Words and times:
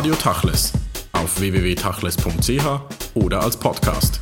Radio 0.00 0.14
Tachles 0.14 0.72
auf 1.12 1.38
www.tachles.ch 1.40 3.16
oder 3.16 3.42
als 3.42 3.58
Podcast. 3.58 4.18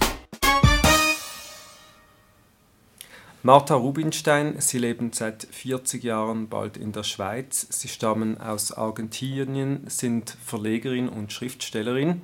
Martha 3.45 3.77
Rubinstein, 3.77 4.57
Sie 4.59 4.79
leben 4.79 5.13
seit 5.13 5.45
40 5.45 6.03
Jahren 6.03 6.49
bald 6.49 6.77
in 6.79 6.91
der 6.91 7.05
Schweiz. 7.05 7.65
Sie 7.71 7.87
stammen 7.87 8.41
aus 8.41 8.73
Argentinien, 8.73 9.85
sind 9.87 10.37
Verlegerin 10.45 11.09
und 11.09 11.33
Schriftstellerin. 11.33 12.23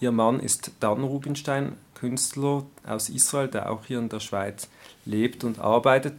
Ihr 0.00 0.10
Mann 0.10 0.40
ist 0.40 0.70
Dan 0.80 1.04
Rubinstein, 1.04 1.76
Künstler 1.92 2.64
aus 2.86 3.10
Israel, 3.10 3.48
der 3.48 3.70
auch 3.70 3.84
hier 3.84 3.98
in 3.98 4.08
der 4.08 4.20
Schweiz 4.20 4.70
lebt 5.04 5.44
und 5.44 5.58
arbeitet. 5.58 6.14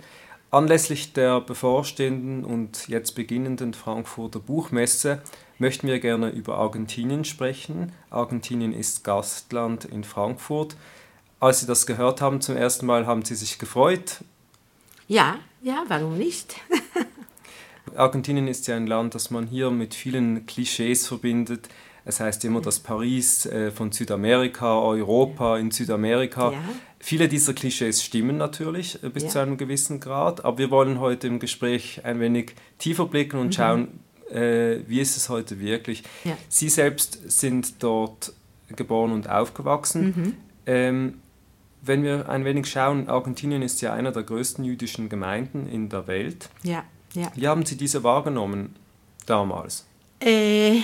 Anlässlich 0.51 1.13
der 1.13 1.41
bevorstehenden 1.41 2.45
und 2.45 2.87
jetzt 2.87 3.15
beginnenden 3.15 3.73
Frankfurter 3.73 4.39
Buchmesse 4.39 5.23
möchten 5.61 5.87
wir 5.87 5.99
gerne 5.99 6.29
über 6.29 6.57
Argentinien 6.57 7.23
sprechen. 7.23 7.91
Argentinien 8.09 8.73
ist 8.73 9.03
Gastland 9.03 9.85
in 9.85 10.03
Frankfurt. 10.03 10.75
Als 11.39 11.59
Sie 11.59 11.67
das 11.67 11.85
gehört 11.85 12.19
haben 12.19 12.41
zum 12.41 12.57
ersten 12.57 12.87
Mal, 12.87 13.05
haben 13.05 13.23
Sie 13.23 13.35
sich 13.35 13.59
gefreut? 13.59 14.23
Ja, 15.07 15.35
ja, 15.61 15.83
warum 15.87 16.17
nicht? 16.17 16.55
Argentinien 17.95 18.47
ist 18.47 18.67
ja 18.67 18.75
ein 18.75 18.87
Land, 18.87 19.13
das 19.13 19.29
man 19.29 19.45
hier 19.45 19.69
mit 19.69 19.93
vielen 19.93 20.47
Klischees 20.47 21.07
verbindet. 21.07 21.69
Es 22.05 22.19
heißt 22.19 22.43
immer 22.43 22.61
das 22.61 22.79
Paris 22.79 23.45
äh, 23.45 23.69
von 23.69 23.91
Südamerika, 23.91 24.79
Europa 24.79 25.59
in 25.59 25.69
Südamerika. 25.69 26.53
Ja. 26.53 26.59
Viele 26.97 27.27
dieser 27.27 27.53
Klischees 27.53 28.03
stimmen 28.03 28.37
natürlich 28.37 29.03
äh, 29.03 29.09
bis 29.09 29.23
ja. 29.23 29.29
zu 29.29 29.39
einem 29.39 29.57
gewissen 29.57 29.99
Grad, 29.99 30.43
aber 30.43 30.57
wir 30.57 30.71
wollen 30.71 30.99
heute 30.99 31.27
im 31.27 31.37
Gespräch 31.37 32.01
ein 32.03 32.19
wenig 32.19 32.55
tiefer 32.79 33.05
blicken 33.05 33.37
und 33.37 33.49
mhm. 33.49 33.51
Äh, 34.31 34.79
wie 34.87 34.99
ist 34.99 35.17
es 35.17 35.29
heute 35.29 35.59
wirklich. 35.59 36.03
Ja. 36.23 36.37
Sie 36.49 36.69
selbst 36.69 37.31
sind 37.31 37.83
dort 37.83 38.33
geboren 38.75 39.11
und 39.11 39.29
aufgewachsen. 39.29 40.05
Mhm. 40.05 40.33
Ähm, 40.65 41.13
wenn 41.81 42.03
wir 42.03 42.29
ein 42.29 42.45
wenig 42.45 42.67
schauen, 42.67 43.09
Argentinien 43.09 43.61
ist 43.61 43.81
ja 43.81 43.93
einer 43.93 44.11
der 44.11 44.23
größten 44.23 44.63
jüdischen 44.63 45.09
Gemeinden 45.09 45.67
in 45.67 45.89
der 45.89 46.07
Welt. 46.07 46.49
Ja, 46.63 46.83
ja. 47.13 47.31
Wie 47.35 47.47
haben 47.47 47.65
Sie 47.65 47.75
diese 47.75 48.03
wahrgenommen 48.03 48.75
damals? 49.25 49.87
Äh, 50.19 50.81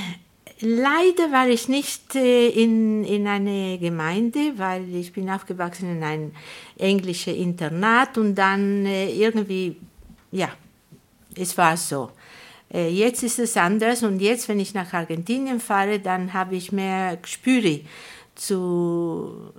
Leider 0.59 1.32
war 1.32 1.48
ich 1.48 1.67
nicht 1.67 2.16
äh, 2.16 2.48
in, 2.48 3.04
in 3.04 3.28
eine 3.28 3.78
Gemeinde, 3.78 4.54
weil 4.58 4.95
ich 4.95 5.14
bin 5.14 5.30
aufgewachsen 5.30 5.98
in 5.98 6.04
ein 6.04 6.32
englisches 6.78 7.36
Internat 7.36 8.17
und 8.17 8.34
dann 8.34 8.86
äh, 8.88 9.11
irgendwie, 9.11 9.76
ja, 10.32 10.50
es 11.36 11.56
war 11.59 11.78
so. 11.78 12.09
Äh, 12.73 12.90
jetzt 12.90 13.23
ist 13.23 13.40
es 13.40 13.56
anders 13.58 14.04
und 14.04 14.20
jetzt, 14.20 14.50
wenn 14.50 14.60
ich 14.60 14.73
nach 14.73 14.94
Argentinien 14.94 15.60
fahre, 15.60 16.00
dann 16.00 16.34
habe 16.34 16.56
ich 16.56 16.72
mehr 16.72 17.18
Gespüre 17.18 17.82
zu, 18.36 19.54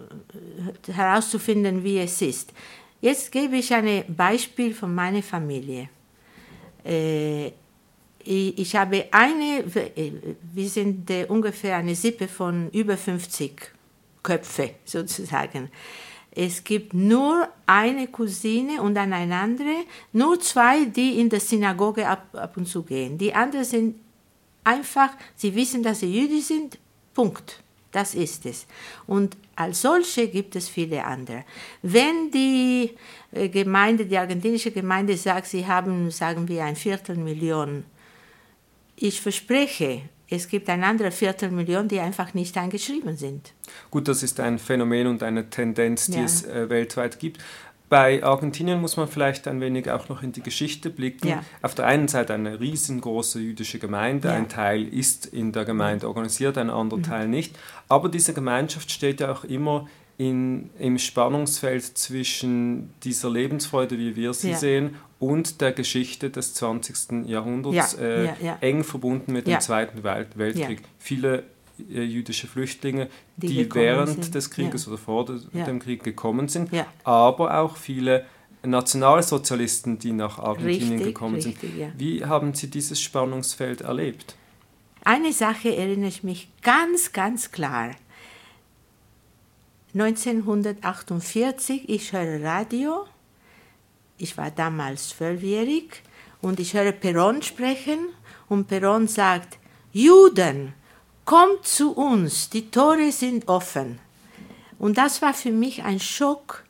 herauszufinden, 0.87 1.83
wie 1.85 1.99
es 1.99 2.21
ist. 2.23 2.53
Jetzt 3.01 3.31
gebe 3.33 3.57
ich 3.57 3.73
ein 3.73 4.05
Beispiel 4.09 4.75
von 4.75 4.95
meiner 4.95 5.23
Familie. 5.23 5.89
Äh, 6.85 7.53
ich 8.31 8.77
habe 8.77 9.07
eine, 9.11 9.65
wir 10.53 10.69
sind 10.69 11.11
äh, 11.11 11.25
ungefähr 11.27 11.77
eine 11.77 11.95
Sippe 11.95 12.29
von 12.29 12.69
über 12.73 12.97
50 12.97 13.73
Köpfe 14.23 14.75
sozusagen. 14.85 15.71
Es 16.41 16.63
gibt 16.63 16.95
nur 16.95 17.49
eine 17.67 18.07
Cousine 18.07 18.81
und 18.81 18.95
dann 18.95 19.13
eine 19.13 19.35
andere, 19.35 19.85
nur 20.13 20.39
zwei, 20.39 20.85
die 20.85 21.19
in 21.19 21.29
der 21.29 21.41
Synagoge 21.41 22.07
ab, 22.07 22.29
ab 22.33 22.57
und 22.57 22.69
zu 22.69 22.85
gehen. 22.85 23.19
Die 23.19 23.35
anderen 23.35 23.65
sind 23.65 23.97
einfach, 24.63 25.11
sie 25.35 25.53
wissen, 25.53 25.83
dass 25.83 25.99
sie 25.99 26.15
jüdisch 26.15 26.45
sind, 26.45 26.79
Punkt. 27.13 27.61
Das 27.91 28.15
ist 28.15 28.47
es. 28.47 28.67
Und 29.09 29.37
als 29.57 29.83
solche 29.83 30.29
gibt 30.29 30.55
es 30.55 30.69
viele 30.69 31.05
andere. 31.05 31.45
Wenn 31.83 32.31
die 32.31 32.91
äh, 33.33 33.49
Gemeinde, 33.49 34.07
die 34.07 34.17
argentinische 34.17 34.71
Gemeinde 34.71 35.17
sagt, 35.17 35.49
sie 35.49 35.67
haben, 35.67 36.13
sagen 36.13 36.47
wir, 36.47 36.63
ein 36.63 36.77
Viertelmillion 36.77 37.85
ich 38.95 39.21
verspreche, 39.21 40.03
es 40.31 40.49
gibt 40.49 40.69
eine 40.69 40.87
andere 40.87 41.11
Viertelmillion, 41.11 41.89
die 41.89 42.01
einfach 42.01 42.35
nicht 42.35 42.57
eingeschrieben 42.59 43.17
sind. 43.17 43.53
Gut, 43.91 44.09
das 44.09 44.23
ist 44.23 44.41
ein 44.41 44.59
Phänomen 44.59 45.07
und 45.07 45.23
eine 45.23 45.49
Tendenz, 45.49 46.07
die 46.07 46.19
ja. 46.19 46.25
es 46.25 46.45
äh, 46.45 46.69
weltweit 46.69 47.19
gibt. 47.19 47.41
Bei 47.89 48.23
Argentinien 48.23 48.81
muss 48.83 48.99
man 48.99 49.09
vielleicht 49.09 49.49
ein 49.49 49.63
wenig 49.63 49.91
auch 49.91 50.11
noch 50.11 50.23
in 50.23 50.33
die 50.33 50.43
Geschichte 50.43 50.91
blicken. 50.91 51.29
Ja. 51.29 51.43
Auf 51.63 51.75
der 51.75 51.87
einen 51.87 52.07
Seite 52.07 52.35
eine 52.35 52.61
riesengroße 52.61 53.41
jüdische 53.41 53.79
Gemeinde, 53.79 54.29
ja. 54.29 54.35
ein 54.35 54.49
Teil 54.49 54.87
ist 54.87 55.25
in 55.25 55.53
der 55.53 55.65
Gemeinde 55.65 56.07
organisiert, 56.07 56.59
ein 56.59 56.69
anderer 56.69 56.99
mhm. 56.99 57.05
Teil 57.05 57.29
nicht. 57.29 57.59
Aber 57.89 58.11
diese 58.11 58.35
Gemeinschaft 58.35 58.91
steht 58.91 59.21
ja 59.21 59.33
auch 59.33 59.45
immer 59.45 59.89
in, 60.19 60.69
im 60.79 60.99
Spannungsfeld 60.99 61.97
zwischen 61.97 62.93
dieser 63.05 63.31
Lebensfreude, 63.31 63.99
wie 63.99 64.17
wir 64.17 64.35
sie 64.35 64.51
ja. 64.51 64.57
sehen, 64.59 64.97
und 65.19 65.61
der 65.61 65.73
Geschichte 65.73 66.31
des 66.31 66.55
20. 66.55 67.27
Jahrhunderts, 67.27 67.97
ja, 67.99 68.05
äh, 68.05 68.45
ja, 68.45 68.59
eng 68.61 68.85
verbunden 68.85 69.33
mit 69.33 69.47
dem 69.47 69.61
Zweiten 69.61 70.03
Welt 70.05 70.39
Weltkrieg. 70.39 70.83
Viele 70.99 71.45
äh, 71.91 72.03
jüdische 72.03 72.47
Flüchtlinge, 72.47 73.09
die, 73.37 73.49
die 73.49 73.75
während 73.75 74.25
sind. 74.25 74.35
des 74.35 74.51
Krieges 74.51 74.87
oder 74.89 74.99
vor 74.99 75.27
dem 75.27 75.79
Krieg 75.79 76.05
gekommen 76.05 76.49
sind, 76.49 76.71
aber 77.05 77.59
auch 77.59 77.77
viele 77.77 78.27
Nationalsozialisten, 78.63 79.99
die 79.99 80.13
nach 80.13 80.39
Argentinien 80.39 80.95
richtig, 80.95 81.07
gekommen 81.07 81.37
richtig, 81.37 81.59
sind. 81.61 81.99
Wie 81.99 82.25
haben 82.25 82.55
Sie 82.55 82.69
dieses 82.69 83.01
Spannungsfeld 83.01 83.83
erlebt? 83.83 84.37
Eine 85.05 85.33
Sache 85.33 85.75
erinnere 85.75 86.09
ich 86.09 86.25
mich 86.25 86.49
ganz, 86.63 87.13
ganz 87.13 87.53
klar. 87.53 87.93
1948, 89.95 91.89
ich 91.89 92.13
höre 92.13 92.43
Radio, 92.43 93.07
ich 94.19 94.37
war 94.37 94.51
damals 94.51 95.11
zwölfjährig 95.11 96.03
und 96.43 96.61
ich 96.61 96.75
höre 96.75 96.93
Peron 96.93 97.43
sprechen 97.43 98.09
und 98.49 98.69
Peron 98.69 99.09
sagt, 99.09 99.59
Juden, 99.93 100.75
kommt 101.25 101.67
zu 101.67 101.93
uns, 101.93 102.51
die 102.51 102.71
Tore 102.71 103.13
sind 103.13 103.49
offen. 103.49 103.99
Und 104.79 104.97
das 104.97 105.21
war 105.21 105.35
für 105.35 105.51
mich 105.51 105.83
ein 105.83 106.01
Schock, 106.01 106.65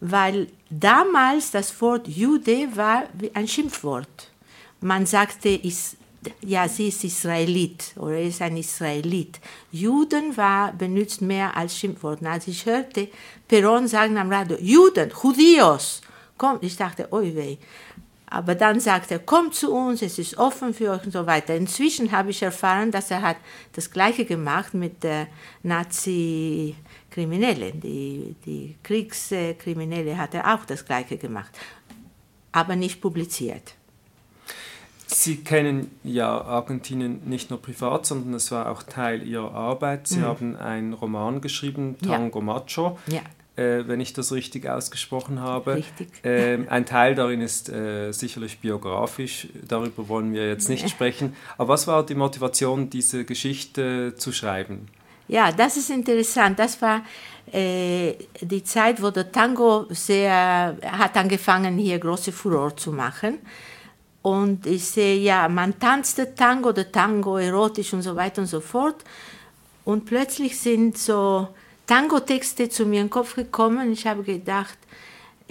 weil 0.00 0.48
damals 0.70 1.50
das 1.50 1.80
Wort 1.80 2.08
Jude 2.08 2.74
war 2.74 3.04
ein 3.34 3.46
Schimpfwort. 3.46 4.30
Man 4.80 5.06
sagte, 5.06 5.50
ist 5.50 5.96
ja, 6.42 6.68
sie 6.68 6.88
ist 6.88 7.04
Israelit 7.04 7.94
oder 7.96 8.12
er 8.12 8.24
ist 8.24 8.42
ein 8.42 8.56
Israelit. 8.56 9.40
Juden 9.72 10.36
war 10.36 10.72
benutzt 10.72 11.22
mehr 11.22 11.56
als 11.56 11.78
Schimpfwort. 11.78 12.24
Als 12.24 12.46
ich 12.46 12.66
hörte 12.66 13.08
Peron 13.48 13.88
sagen 13.88 14.18
am 14.18 14.30
Radio, 14.30 14.58
Juden, 14.60 15.10
Judios, 15.22 16.02
kommt, 16.40 16.64
ich 16.64 16.76
dachte, 16.76 17.12
oi 17.12 17.36
weh. 17.36 17.58
Aber 18.26 18.54
dann 18.54 18.80
sagte 18.80 19.14
er, 19.14 19.20
kommt 19.20 19.54
zu 19.54 19.74
uns, 19.74 20.02
es 20.02 20.18
ist 20.18 20.38
offen 20.38 20.72
für 20.72 20.92
euch 20.92 21.04
und 21.04 21.12
so 21.12 21.26
weiter. 21.26 21.54
Inzwischen 21.54 22.12
habe 22.12 22.30
ich 22.30 22.42
erfahren, 22.42 22.90
dass 22.92 23.10
er 23.10 23.20
hat 23.22 23.36
das 23.72 23.90
Gleiche 23.90 24.24
gemacht 24.24 24.72
mit 24.72 25.02
der 25.02 25.26
Nazi-Kriminellen. 25.64 27.80
Die, 27.80 28.36
die 28.46 28.76
Kriegskriminelle 28.84 30.16
hat 30.16 30.34
er 30.34 30.54
auch 30.54 30.64
das 30.64 30.84
Gleiche 30.84 31.16
gemacht, 31.18 31.50
aber 32.52 32.76
nicht 32.76 33.00
publiziert. 33.00 33.74
Sie 35.08 35.38
kennen 35.38 35.90
ja 36.04 36.40
Argentinien 36.40 37.28
nicht 37.28 37.50
nur 37.50 37.60
privat, 37.60 38.06
sondern 38.06 38.34
es 38.34 38.52
war 38.52 38.70
auch 38.70 38.84
Teil 38.84 39.26
Ihrer 39.26 39.52
Arbeit. 39.52 40.06
Sie 40.06 40.20
mhm. 40.20 40.24
haben 40.24 40.54
einen 40.56 40.92
Roman 40.92 41.40
geschrieben, 41.40 41.98
Tango 41.98 42.38
ja. 42.38 42.44
Macho. 42.44 42.96
Ja. 43.08 43.22
Äh, 43.60 43.86
wenn 43.86 44.00
ich 44.00 44.14
das 44.14 44.32
richtig 44.32 44.66
ausgesprochen 44.66 45.40
habe. 45.40 45.74
Richtig. 45.74 46.08
Äh, 46.24 46.66
ein 46.68 46.86
Teil 46.86 47.14
darin 47.14 47.42
ist 47.42 47.68
äh, 47.68 48.10
sicherlich 48.10 48.58
biografisch, 48.58 49.48
darüber 49.68 50.08
wollen 50.08 50.32
wir 50.32 50.48
jetzt 50.48 50.70
nicht 50.70 50.88
sprechen. 50.88 51.36
Aber 51.58 51.74
was 51.74 51.86
war 51.86 52.06
die 52.06 52.14
Motivation, 52.14 52.88
diese 52.88 53.26
Geschichte 53.26 54.14
zu 54.16 54.32
schreiben? 54.32 54.88
Ja, 55.28 55.52
das 55.52 55.76
ist 55.76 55.90
interessant. 55.90 56.58
Das 56.58 56.80
war 56.80 57.02
äh, 57.52 58.14
die 58.40 58.64
Zeit, 58.64 59.02
wo 59.02 59.10
der 59.10 59.30
Tango 59.30 59.86
sehr 59.90 60.78
hat 60.82 61.14
angefangen, 61.18 61.76
hier 61.76 61.98
große 61.98 62.32
Furore 62.32 62.74
zu 62.76 62.92
machen. 62.92 63.40
Und 64.22 64.66
ich 64.66 64.86
sehe, 64.86 65.16
ja, 65.18 65.48
man 65.48 65.78
tanzte 65.78 66.34
Tango, 66.34 66.72
der 66.72 66.90
Tango 66.90 67.36
erotisch 67.36 67.92
und 67.92 68.00
so 68.00 68.16
weiter 68.16 68.40
und 68.40 68.48
so 68.48 68.60
fort. 68.60 69.04
Und 69.84 70.06
plötzlich 70.06 70.58
sind 70.58 70.96
so 70.96 71.48
Tango-Texte 71.90 72.68
zu 72.68 72.86
mir 72.86 73.00
in 73.00 73.06
den 73.06 73.10
Kopf 73.10 73.34
gekommen. 73.34 73.90
Ich 73.90 74.06
habe 74.06 74.22
gedacht, 74.22 74.78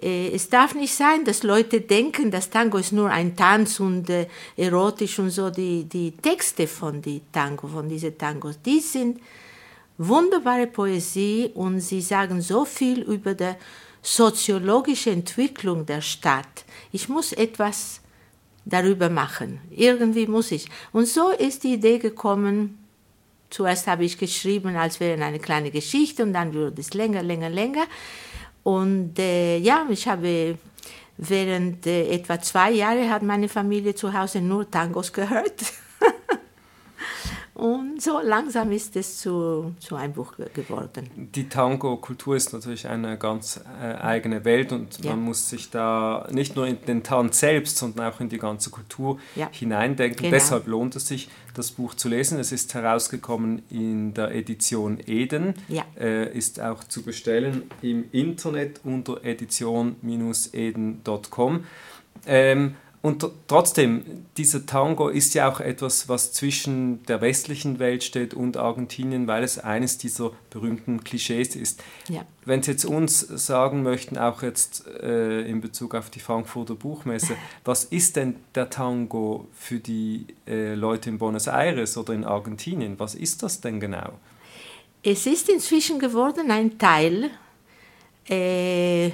äh, 0.02 0.30
es 0.30 0.48
darf 0.48 0.74
nicht 0.74 0.94
sein, 0.94 1.26
dass 1.26 1.44
Leute 1.44 1.82
denken, 1.82 2.32
dass 2.32 2.50
Tango 2.50 2.78
ist 2.78 2.94
nur 2.94 3.10
ein 3.10 3.36
Tanz 3.36 3.82
und 3.82 4.10
äh, 4.10 4.28
erotisch 4.56 5.20
und 5.20 5.32
so. 5.32 5.50
Die, 5.50 5.84
die 5.84 6.12
Texte 6.12 6.66
von 6.66 7.02
die 7.02 7.24
Tango, 7.34 7.68
von 7.68 7.90
diesen 7.90 8.18
Tangos, 8.18 8.56
die 8.66 8.80
sind 8.80 9.20
wunderbare 9.98 10.68
Poesie 10.68 11.52
und 11.56 11.82
sie 11.82 12.00
sagen 12.00 12.42
so 12.42 12.64
viel 12.64 13.02
über 13.02 13.34
die 13.34 13.56
soziologische 14.02 15.12
Entwicklung 15.12 15.86
der 15.86 16.00
Stadt. 16.00 16.64
Ich 16.94 17.10
muss 17.10 17.34
etwas 17.34 18.00
darüber 18.64 19.10
machen. 19.10 19.60
Irgendwie 19.72 20.26
muss 20.26 20.52
ich. 20.52 20.70
Und 20.94 21.06
so 21.06 21.32
ist 21.32 21.66
die 21.66 21.74
Idee 21.74 22.00
gekommen, 22.00 22.79
zuerst 23.50 23.88
habe 23.88 24.06
ich 24.06 24.18
geschrieben, 24.18 24.76
als 24.76 25.00
wäre 25.00 25.24
eine 25.24 25.40
kleine 25.40 25.72
Geschichte 25.72 26.24
und 26.24 26.34
dann 26.34 26.54
wurde 26.54 26.82
es 26.82 26.94
länger, 26.94 27.24
länger, 27.24 27.50
länger. 27.50 27.86
Und 28.64 29.18
äh, 29.20 29.58
ja, 29.58 29.86
ich 29.90 30.08
habe 30.08 30.58
während 31.18 31.86
äh, 31.86 32.10
etwa 32.12 32.40
zwei 32.42 32.72
Jahre 32.72 33.10
hat 33.10 33.24
meine 33.24 33.50
Familie 33.50 33.94
zu 33.96 34.14
Hause 34.14 34.42
nur 34.42 34.70
Tangos 34.70 35.12
gehört. 35.12 35.64
Und 38.00 38.04
so 38.04 38.22
langsam 38.22 38.72
ist 38.72 38.96
es 38.96 39.18
zu, 39.18 39.76
zu 39.78 39.98
einem 39.98 40.14
Buch 40.14 40.32
geworden. 40.54 41.10
Die 41.36 41.50
Tango-Kultur 41.50 42.38
ist 42.38 42.54
natürlich 42.54 42.88
eine 42.88 43.18
ganz 43.18 43.60
äh, 43.82 43.96
eigene 43.96 44.46
Welt 44.46 44.72
und 44.72 45.04
ja. 45.04 45.12
man 45.12 45.20
muss 45.20 45.50
sich 45.50 45.70
da 45.70 46.26
nicht 46.32 46.56
nur 46.56 46.66
in 46.66 46.78
den 46.88 47.04
Tanz 47.04 47.42
selbst, 47.42 47.76
sondern 47.76 48.10
auch 48.10 48.22
in 48.22 48.30
die 48.30 48.38
ganze 48.38 48.70
Kultur 48.70 49.20
ja. 49.36 49.50
hineindenken. 49.52 50.22
Genau. 50.22 50.32
Deshalb 50.32 50.68
lohnt 50.68 50.96
es 50.96 51.10
sich, 51.10 51.28
das 51.56 51.72
Buch 51.72 51.94
zu 51.94 52.08
lesen. 52.08 52.40
Es 52.40 52.54
ist 52.54 52.74
herausgekommen 52.74 53.64
in 53.70 54.14
der 54.14 54.34
Edition 54.34 55.00
Eden, 55.06 55.56
ja. 55.68 55.84
äh, 56.00 56.32
ist 56.32 56.62
auch 56.62 56.86
zu 56.86 57.04
bestellen 57.04 57.64
im 57.82 58.06
Internet 58.14 58.80
unter 58.86 59.26
edition-eden.com. 59.26 61.66
Ähm, 62.26 62.76
und 63.02 63.26
trotzdem, 63.48 64.26
dieser 64.36 64.66
Tango 64.66 65.08
ist 65.08 65.34
ja 65.34 65.50
auch 65.50 65.62
etwas, 65.62 66.10
was 66.10 66.34
zwischen 66.34 67.02
der 67.04 67.22
westlichen 67.22 67.80
Welt 67.80 68.04
steht 68.04 68.34
und 68.34 68.58
Argentinien, 68.58 69.26
weil 69.26 69.42
es 69.42 69.58
eines 69.58 69.98
dieser 69.98 70.32
berühmten 70.50 71.02
Klischees 71.06 71.56
ist. 71.56 71.82
Ja. 72.10 72.26
Wenn 72.44 72.62
Sie 72.62 72.72
jetzt 72.72 72.84
uns 72.84 73.20
sagen 73.22 73.84
möchten, 73.84 74.18
auch 74.18 74.44
jetzt 74.44 74.86
äh, 75.02 75.42
in 75.48 75.62
Bezug 75.62 75.96
auf 75.96 76.10
die 76.10 76.20
Frankfurter 76.20 76.76
Buchmesse, 76.76 77.38
was 77.64 77.86
ist 77.86 78.18
denn 78.18 78.36
der 78.54 78.70
Tango 78.70 79.48
für 79.54 79.80
die 79.80 80.28
äh, 80.46 80.74
Leute 80.74 81.10
in 81.10 81.20
Buenos 81.20 81.48
Aires 81.48 81.96
oder 81.96 82.14
in 82.14 82.26
Argentinien? 82.26 83.00
Was 83.00 83.16
ist 83.16 83.44
das 83.44 83.62
denn 83.62 83.80
genau? 83.80 84.12
Es 85.04 85.26
ist 85.26 85.48
inzwischen 85.48 86.00
geworden 86.00 86.52
ein 86.52 86.78
Teil. 86.78 87.30
Äh 88.28 89.12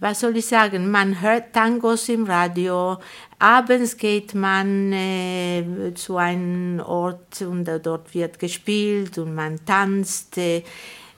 was 0.00 0.20
soll 0.20 0.36
ich 0.36 0.46
sagen, 0.46 0.90
man 0.90 1.20
hört 1.20 1.52
Tangos 1.52 2.08
im 2.08 2.24
Radio, 2.24 2.96
abends 3.38 3.96
geht 3.98 4.34
man 4.34 4.92
äh, 4.92 5.62
zu 5.94 6.16
einem 6.16 6.80
Ort 6.80 7.42
und 7.42 7.68
äh, 7.68 7.78
dort 7.78 8.12
wird 8.14 8.38
gespielt 8.38 9.18
und 9.18 9.34
man 9.34 9.64
tanzt. 9.64 10.38
Äh, 10.38 10.62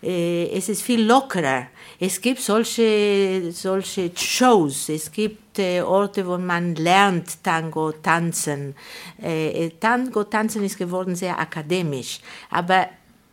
es 0.05 0.69
ist 0.69 0.83
viel 0.83 1.05
lockerer. 1.05 1.69
Es 2.01 2.21
gibt 2.21 2.41
solche, 2.41 3.53
solche 3.53 4.11
Shows, 4.17 4.89
es 4.89 5.13
gibt 5.13 5.61
äh, 5.61 5.81
Orte, 5.81 6.27
wo 6.27 6.37
man 6.39 6.75
lernt 6.75 7.45
Tango 7.45 7.93
tanzen. 7.93 8.75
Äh, 9.23 9.71
Tango 9.79 10.25
tanzen 10.25 10.65
ist 10.65 10.77
geworden 10.77 11.15
sehr 11.15 11.39
akademisch, 11.39 12.19
aber 12.51 12.89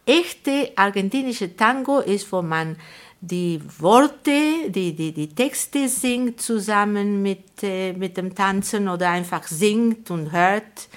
echte 0.06 0.72
argentinische 0.76 1.56
Tango 1.56 2.02
ist, 2.02 2.32
wo 2.32 2.44
man 2.44 2.76
die 3.22 3.60
Worte, 3.80 4.70
die, 4.70 4.96
die, 4.96 5.12
die 5.12 5.28
Texte 5.28 5.90
singt 5.90 6.42
zusammen 6.42 7.22
mit, 7.22 7.64
äh, 7.64 7.94
mit 7.94 8.16
dem 8.16 8.34
Tanzen 8.34 8.88
oder 8.88 9.10
einfach 9.10 9.46
singt 9.46 10.10
und 10.10 10.32
hört. 10.32 10.88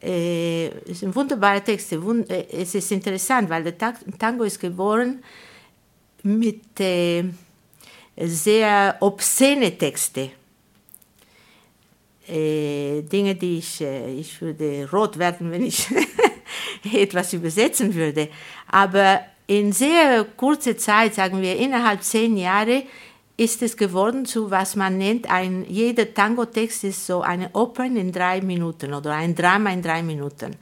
Äh, 0.00 0.68
es 0.88 1.00
sind 1.00 1.14
wunderbare 1.16 1.62
Texte. 1.62 2.00
Wund 2.00 2.30
äh, 2.30 2.46
es 2.52 2.74
ist 2.74 2.92
interessant, 2.92 3.50
weil 3.50 3.64
der 3.64 3.76
Tango 3.76 4.44
ist 4.44 4.60
geboren 4.60 5.22
mit 6.22 6.78
äh, 6.78 7.24
sehr 8.16 8.96
obszene 9.00 9.76
Texte. 9.76 10.30
Äh, 12.28 13.02
Dinge, 13.02 13.34
die 13.34 13.58
ich, 13.58 13.80
äh, 13.80 14.12
ich 14.12 14.40
würde 14.40 14.88
rot 14.92 15.18
werden, 15.18 15.50
wenn 15.50 15.64
ich 15.64 15.88
etwas 16.92 17.32
übersetzen 17.32 17.92
würde. 17.94 18.28
Aber 18.68 19.22
in 19.48 19.72
sehr 19.72 20.24
kurzer 20.36 20.76
Zeit, 20.76 21.14
sagen 21.14 21.42
wir 21.42 21.56
innerhalb 21.56 22.02
zehn 22.02 22.36
Jahre, 22.36 22.84
ist 23.36 23.62
es 23.62 23.76
geworden 23.76 24.26
zu, 24.26 24.50
was 24.50 24.76
man 24.76 24.98
nennt, 24.98 25.30
ein, 25.30 25.64
jeder 25.68 26.12
Tango-Text 26.12 26.84
ist 26.84 27.06
so 27.06 27.22
eine 27.22 27.50
Oper 27.54 27.84
in 27.84 28.12
drei 28.12 28.40
Minuten 28.40 28.92
oder 28.92 29.14
ein 29.14 29.34
Drama 29.34 29.70
in 29.70 29.80
drei 29.80 30.02
Minuten. 30.02 30.56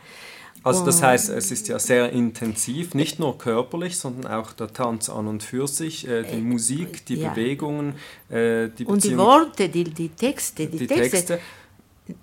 Also 0.62 0.84
das 0.84 1.00
heißt, 1.00 1.30
es 1.30 1.52
ist 1.52 1.68
ja 1.68 1.78
sehr 1.78 2.10
intensiv, 2.10 2.94
nicht 2.94 3.20
nur 3.20 3.38
körperlich, 3.38 3.96
sondern 3.96 4.30
auch 4.32 4.52
der 4.52 4.72
Tanz 4.72 5.08
an 5.08 5.28
und 5.28 5.42
für 5.42 5.68
sich, 5.68 6.08
äh, 6.08 6.24
die 6.24 6.38
äh, 6.38 6.40
Musik, 6.40 7.06
die 7.06 7.16
ja. 7.16 7.30
Bewegungen, 7.30 7.94
äh, 8.28 8.68
die 8.68 8.84
Beziehung, 8.84 8.92
Und 8.92 9.04
die 9.04 9.16
Worte, 9.16 9.68
die, 9.68 9.84
die 9.84 10.08
Texte, 10.08 10.66
die, 10.66 10.78
die 10.78 10.86
Texte. 10.88 11.10
Texte 11.10 11.40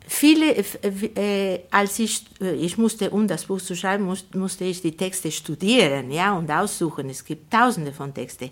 viele, 0.07 0.55
äh, 0.55 1.59
als 1.71 1.99
ich, 1.99 2.25
äh, 2.41 2.53
ich 2.55 2.77
musste, 2.77 3.09
um 3.09 3.27
das 3.27 3.45
Buch 3.45 3.61
zu 3.61 3.75
schreiben, 3.75 4.05
musste, 4.33 4.65
ich 4.65 4.81
die 4.81 4.95
Texte 4.95 5.31
studieren 5.31 6.11
ja, 6.11 6.33
und 6.33 6.49
aussuchen. 6.49 7.09
Es 7.09 7.23
gibt 7.23 7.51
tausende 7.51 7.91
von 7.91 8.13
Texten. 8.13 8.51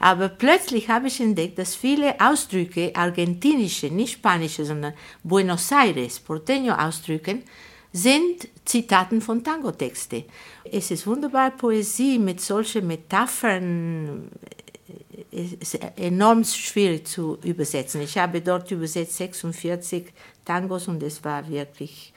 Aber 0.00 0.28
plötzlich 0.28 0.88
habe 0.88 1.06
ich 1.06 1.20
entdeckt, 1.20 1.58
dass 1.58 1.76
viele 1.76 2.20
Ausdrücke, 2.20 2.90
argentinische, 2.94 3.86
nicht 3.86 4.14
spanische, 4.14 4.64
sondern 4.64 4.94
Buenos 5.22 5.70
Aires, 5.70 6.20
Porteño-Ausdrücke, 6.20 7.42
sind 7.92 8.48
Zitaten 8.64 9.20
von 9.20 9.44
Tango-Texten. 9.44 10.24
Es 10.64 10.90
ist 10.90 11.06
wunderbar 11.06 11.52
Poesie 11.52 12.18
mit 12.18 12.40
solchen 12.40 12.88
Metaphern, 12.88 14.30
ist 15.30 15.78
enorm 15.96 16.44
schwierig 16.44 17.06
zu 17.06 17.38
übersetzen. 17.44 18.00
Ich 18.00 18.18
habe 18.18 18.40
dort 18.40 18.70
übersetzt 18.70 19.16
46 19.16 20.12
Tangos 20.44 20.88
und 20.88 21.02
es 21.02 21.24
war 21.24 21.48
wirklich 21.48 22.12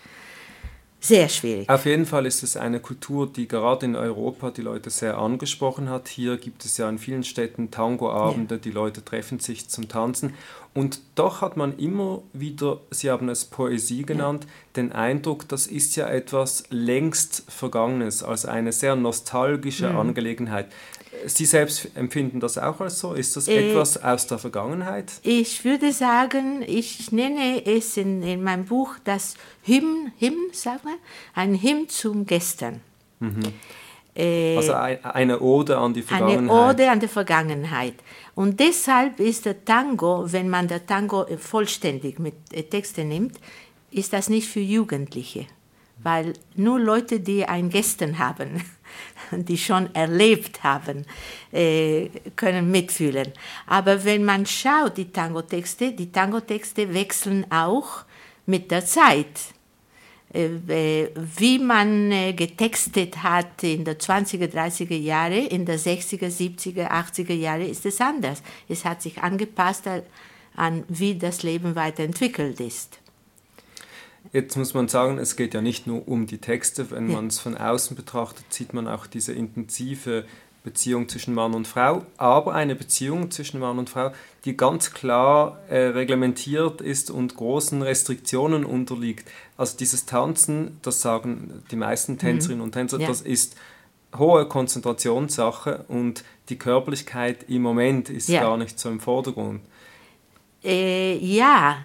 sehr 0.99 1.29
schwierig. 1.29 1.69
Auf 1.69 1.85
jeden 1.85 2.05
Fall 2.05 2.25
ist 2.25 2.41
es 2.43 2.57
eine 2.57 2.79
Kultur, 2.79 3.31
die 3.31 3.47
gerade 3.47 3.85
in 3.85 3.95
Europa 3.95 4.49
die 4.49 4.61
Leute 4.61 4.89
sehr 4.89 5.17
angesprochen 5.17 5.89
hat. 5.89 6.07
Hier 6.07 6.37
gibt 6.37 6.65
es 6.65 6.77
ja 6.77 6.89
in 6.89 6.97
vielen 6.97 7.23
Städten 7.23 7.69
Tangoabende, 7.69 8.55
ja. 8.55 8.61
die 8.61 8.71
Leute 8.71 9.05
treffen 9.05 9.39
sich 9.39 9.69
zum 9.69 9.87
Tanzen. 9.87 10.33
Und 10.73 10.99
doch 11.15 11.41
hat 11.41 11.55
man 11.55 11.77
immer 11.77 12.21
wieder, 12.33 12.81
Sie 12.89 13.09
haben 13.09 13.29
es 13.29 13.45
Poesie 13.45 14.03
genannt, 14.03 14.45
ja. 14.45 14.49
den 14.75 14.91
Eindruck, 14.91 15.47
das 15.47 15.67
ist 15.67 15.95
ja 15.95 16.07
etwas 16.07 16.63
längst 16.69 17.43
Vergangenes, 17.47 18.23
als 18.23 18.45
eine 18.45 18.71
sehr 18.71 18.95
nostalgische 18.95 19.89
mhm. 19.89 19.97
Angelegenheit. 19.97 20.67
Sie 21.25 21.45
selbst 21.45 21.89
empfinden 21.95 22.39
das 22.39 22.57
auch 22.57 22.79
als 22.81 22.99
so? 22.99 23.13
Ist 23.13 23.35
das 23.35 23.47
äh, 23.47 23.69
etwas 23.69 24.01
aus 24.01 24.27
der 24.27 24.37
Vergangenheit? 24.37 25.13
Ich 25.23 25.63
würde 25.65 25.91
sagen, 25.91 26.63
ich 26.65 27.11
nenne 27.11 27.65
es 27.65 27.97
in, 27.97 28.23
in 28.23 28.43
meinem 28.43 28.65
Buch 28.65 28.95
das 29.03 29.35
Hymn, 29.63 30.11
Hymn 30.17 30.49
sagen 30.51 30.81
wir, 30.83 30.97
ein 31.33 31.55
Hymn 31.55 31.89
zum 31.89 32.25
Gestern. 32.25 32.81
Mhm. 33.19 33.53
Äh, 34.15 34.57
also 34.57 34.73
eine 34.73 35.39
Ode 35.39 35.77
an 35.77 35.93
die 35.93 36.01
Vergangenheit. 36.01 36.39
Eine 36.39 36.69
Ode 36.69 36.89
an 36.89 36.99
die 36.99 37.07
Vergangenheit. 37.07 37.93
Und 38.33 38.59
deshalb 38.59 39.19
ist 39.19 39.45
der 39.45 39.63
Tango, 39.63 40.31
wenn 40.31 40.49
man 40.49 40.67
der 40.67 40.85
Tango 40.85 41.25
vollständig 41.37 42.19
mit 42.19 42.35
äh, 42.51 42.63
Texten 42.63 43.09
nimmt, 43.09 43.39
ist 43.91 44.13
das 44.13 44.29
nicht 44.29 44.47
für 44.47 44.59
Jugendliche, 44.59 45.45
weil 46.01 46.33
nur 46.55 46.79
Leute, 46.79 47.19
die 47.19 47.45
ein 47.45 47.69
Gestern 47.69 48.17
haben, 48.19 48.61
die 49.31 49.57
schon 49.57 49.93
erlebt 49.95 50.63
haben, 50.63 51.05
äh, 51.51 52.09
können 52.35 52.71
mitfühlen. 52.71 53.31
Aber 53.65 54.03
wenn 54.03 54.23
man 54.23 54.45
schaut, 54.45 54.97
die 54.97 55.11
Tango-Texte, 55.11 55.93
die 55.93 56.11
Tango-Texte 56.11 56.93
wechseln 56.93 57.45
auch 57.51 58.05
mit 58.45 58.71
der 58.71 58.85
Zeit. 58.85 59.53
Äh, 60.33 61.07
wie 61.37 61.57
man 61.57 62.11
äh, 62.11 62.33
getextet 62.33 63.23
hat 63.23 63.63
in 63.63 63.85
der 63.85 63.97
20er, 63.97 64.51
30er 64.51 64.97
Jahre, 64.97 65.37
in 65.37 65.65
der 65.65 65.79
60er, 65.79 66.27
70er, 66.27 66.89
80er 66.91 67.33
Jahre, 67.33 67.63
ist 67.63 67.85
es 67.85 68.01
anders. 68.01 68.43
Es 68.67 68.83
hat 68.83 69.01
sich 69.01 69.21
angepasst 69.23 69.83
an, 70.55 70.83
wie 70.89 71.15
das 71.15 71.43
Leben 71.43 71.75
weiterentwickelt 71.75 72.59
ist. 72.59 72.99
Jetzt 74.37 74.55
muss 74.55 74.75
man 74.75 74.87
sagen, 74.87 75.17
es 75.17 75.35
geht 75.35 75.55
ja 75.55 75.63
nicht 75.63 75.87
nur 75.87 76.07
um 76.07 76.27
die 76.27 76.37
Texte. 76.37 76.91
Wenn 76.91 77.09
ja. 77.09 77.15
man 77.15 77.25
es 77.25 77.39
von 77.39 77.57
außen 77.57 77.97
betrachtet, 77.97 78.45
sieht 78.53 78.71
man 78.71 78.87
auch 78.87 79.07
diese 79.07 79.33
intensive 79.33 80.25
Beziehung 80.63 81.09
zwischen 81.09 81.33
Mann 81.33 81.55
und 81.55 81.67
Frau, 81.67 82.03
aber 82.17 82.53
eine 82.53 82.75
Beziehung 82.75 83.31
zwischen 83.31 83.59
Mann 83.59 83.79
und 83.79 83.89
Frau, 83.89 84.11
die 84.45 84.55
ganz 84.55 84.93
klar 84.93 85.57
äh, 85.69 85.87
reglementiert 85.87 86.81
ist 86.81 87.09
und 87.09 87.35
großen 87.35 87.81
Restriktionen 87.81 88.63
unterliegt. 88.63 89.27
Also 89.57 89.75
dieses 89.75 90.05
Tanzen, 90.05 90.77
das 90.83 91.01
sagen 91.01 91.63
die 91.71 91.75
meisten 91.75 92.11
mhm. 92.11 92.19
Tänzerinnen 92.19 92.59
mhm. 92.59 92.65
und 92.65 92.71
Tänzer, 92.73 92.99
ja. 92.99 93.07
das 93.07 93.21
ist 93.21 93.55
hohe 94.15 94.47
Konzentrationssache 94.47 95.85
und 95.87 96.23
die 96.49 96.59
Körperlichkeit 96.59 97.49
im 97.49 97.63
Moment 97.63 98.11
ist 98.11 98.29
ja. 98.29 98.41
gar 98.41 98.57
nicht 98.57 98.77
so 98.77 98.89
im 98.89 98.99
Vordergrund. 98.99 99.61
Äh, 100.63 101.17
ja, 101.17 101.77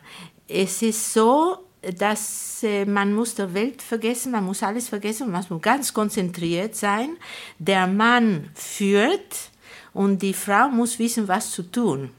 es 0.48 0.82
ist 0.82 1.14
so, 1.14 1.56
dass 1.98 2.62
äh, 2.62 2.84
man 2.84 3.12
muss 3.12 3.34
der 3.34 3.52
Welt 3.54 3.82
vergessen, 3.82 4.32
man 4.32 4.44
muss 4.44 4.62
alles 4.62 4.88
vergessen, 4.88 5.30
man 5.30 5.44
muss 5.48 5.62
ganz 5.62 5.92
konzentriert 5.92 6.76
sein. 6.76 7.16
Der 7.58 7.86
Mann 7.86 8.50
führt 8.54 9.50
und 9.92 10.22
die 10.22 10.32
Frau 10.32 10.68
muss 10.68 10.98
wissen, 10.98 11.26
was 11.28 11.50
zu 11.50 11.64
tun. 11.64 12.10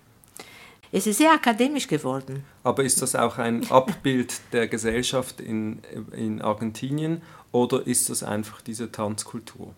es 0.91 1.07
ist 1.07 1.17
sehr 1.17 1.31
akademisch 1.31 1.87
geworden. 1.87 2.43
Aber 2.63 2.83
ist 2.83 3.01
das 3.01 3.15
auch 3.15 3.37
ein 3.37 3.65
Abbild 3.71 4.41
der 4.51 4.67
Gesellschaft 4.67 5.39
in, 5.39 5.79
in 6.11 6.41
Argentinien 6.41 7.21
oder 7.51 7.87
ist 7.87 8.09
das 8.09 8.23
einfach 8.23 8.61
diese 8.61 8.91
Tanzkultur? 8.91 9.73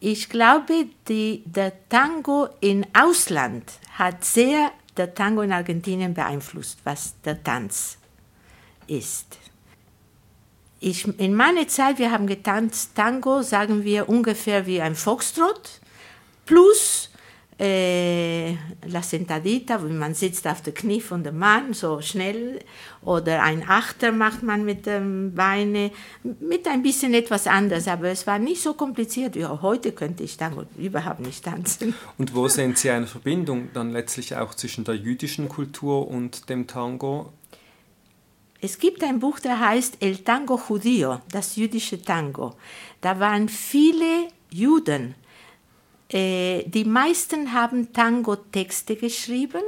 Ich 0.00 0.30
glaube, 0.30 0.86
die, 1.08 1.42
der 1.44 1.72
Tango 1.90 2.48
im 2.60 2.86
Ausland 2.94 3.70
hat 3.98 4.24
sehr 4.24 4.72
der 4.96 5.14
Tango 5.14 5.42
in 5.42 5.52
Argentinien 5.52 6.14
beeinflusst, 6.14 6.78
was 6.84 7.14
der 7.22 7.42
Tanz 7.42 7.99
ist. 8.90 9.38
Ich, 10.80 11.06
in 11.18 11.34
meiner 11.34 11.68
Zeit, 11.68 11.98
wir 11.98 12.10
haben 12.10 12.26
getanzt 12.26 12.92
Tango, 12.94 13.42
sagen 13.42 13.84
wir 13.84 14.08
ungefähr 14.08 14.66
wie 14.66 14.80
ein 14.80 14.94
Foxtrot, 14.94 15.80
plus 16.46 17.10
äh, 17.60 18.52
La 18.86 19.02
Sentadita, 19.02 19.86
wie 19.86 19.92
man 19.92 20.14
sitzt 20.14 20.46
auf 20.46 20.62
der 20.62 20.72
Knie 20.72 21.02
von 21.02 21.22
dem 21.22 21.38
Mann, 21.38 21.74
so 21.74 22.00
schnell, 22.00 22.60
oder 23.02 23.42
ein 23.42 23.62
Achter 23.68 24.12
macht 24.12 24.42
man 24.42 24.64
mit 24.64 24.86
dem 24.86 25.34
Beine, 25.34 25.90
mit 26.22 26.66
ein 26.66 26.82
bisschen 26.82 27.12
etwas 27.12 27.46
anders, 27.46 27.86
aber 27.86 28.08
es 28.08 28.26
war 28.26 28.38
nicht 28.38 28.62
so 28.62 28.72
kompliziert 28.72 29.34
wie 29.34 29.44
heute 29.44 29.92
könnte 29.92 30.22
ich 30.22 30.38
Tango 30.38 30.64
überhaupt 30.78 31.20
nicht 31.20 31.44
tanzen. 31.44 31.94
Und 32.16 32.34
wo 32.34 32.48
sehen 32.48 32.74
Sie 32.74 32.88
eine 32.88 33.06
Verbindung 33.06 33.68
dann 33.74 33.92
letztlich 33.92 34.36
auch 34.36 34.54
zwischen 34.54 34.84
der 34.84 34.94
jüdischen 34.94 35.50
Kultur 35.50 36.08
und 36.08 36.48
dem 36.48 36.66
Tango? 36.66 37.30
Es 38.60 38.78
gibt 38.78 39.02
ein 39.02 39.18
Buch, 39.18 39.38
der 39.40 39.58
heißt 39.58 39.98
El 40.00 40.18
Tango 40.18 40.56
Judío, 40.56 41.20
das 41.30 41.56
jüdische 41.56 42.02
Tango. 42.02 42.54
Da 43.00 43.18
waren 43.18 43.48
viele 43.48 44.28
Juden, 44.50 45.14
äh, 46.12 46.64
die 46.66 46.84
meisten 46.84 47.52
haben 47.52 47.92
Tango-Texte 47.92 48.96
geschrieben. 48.96 49.62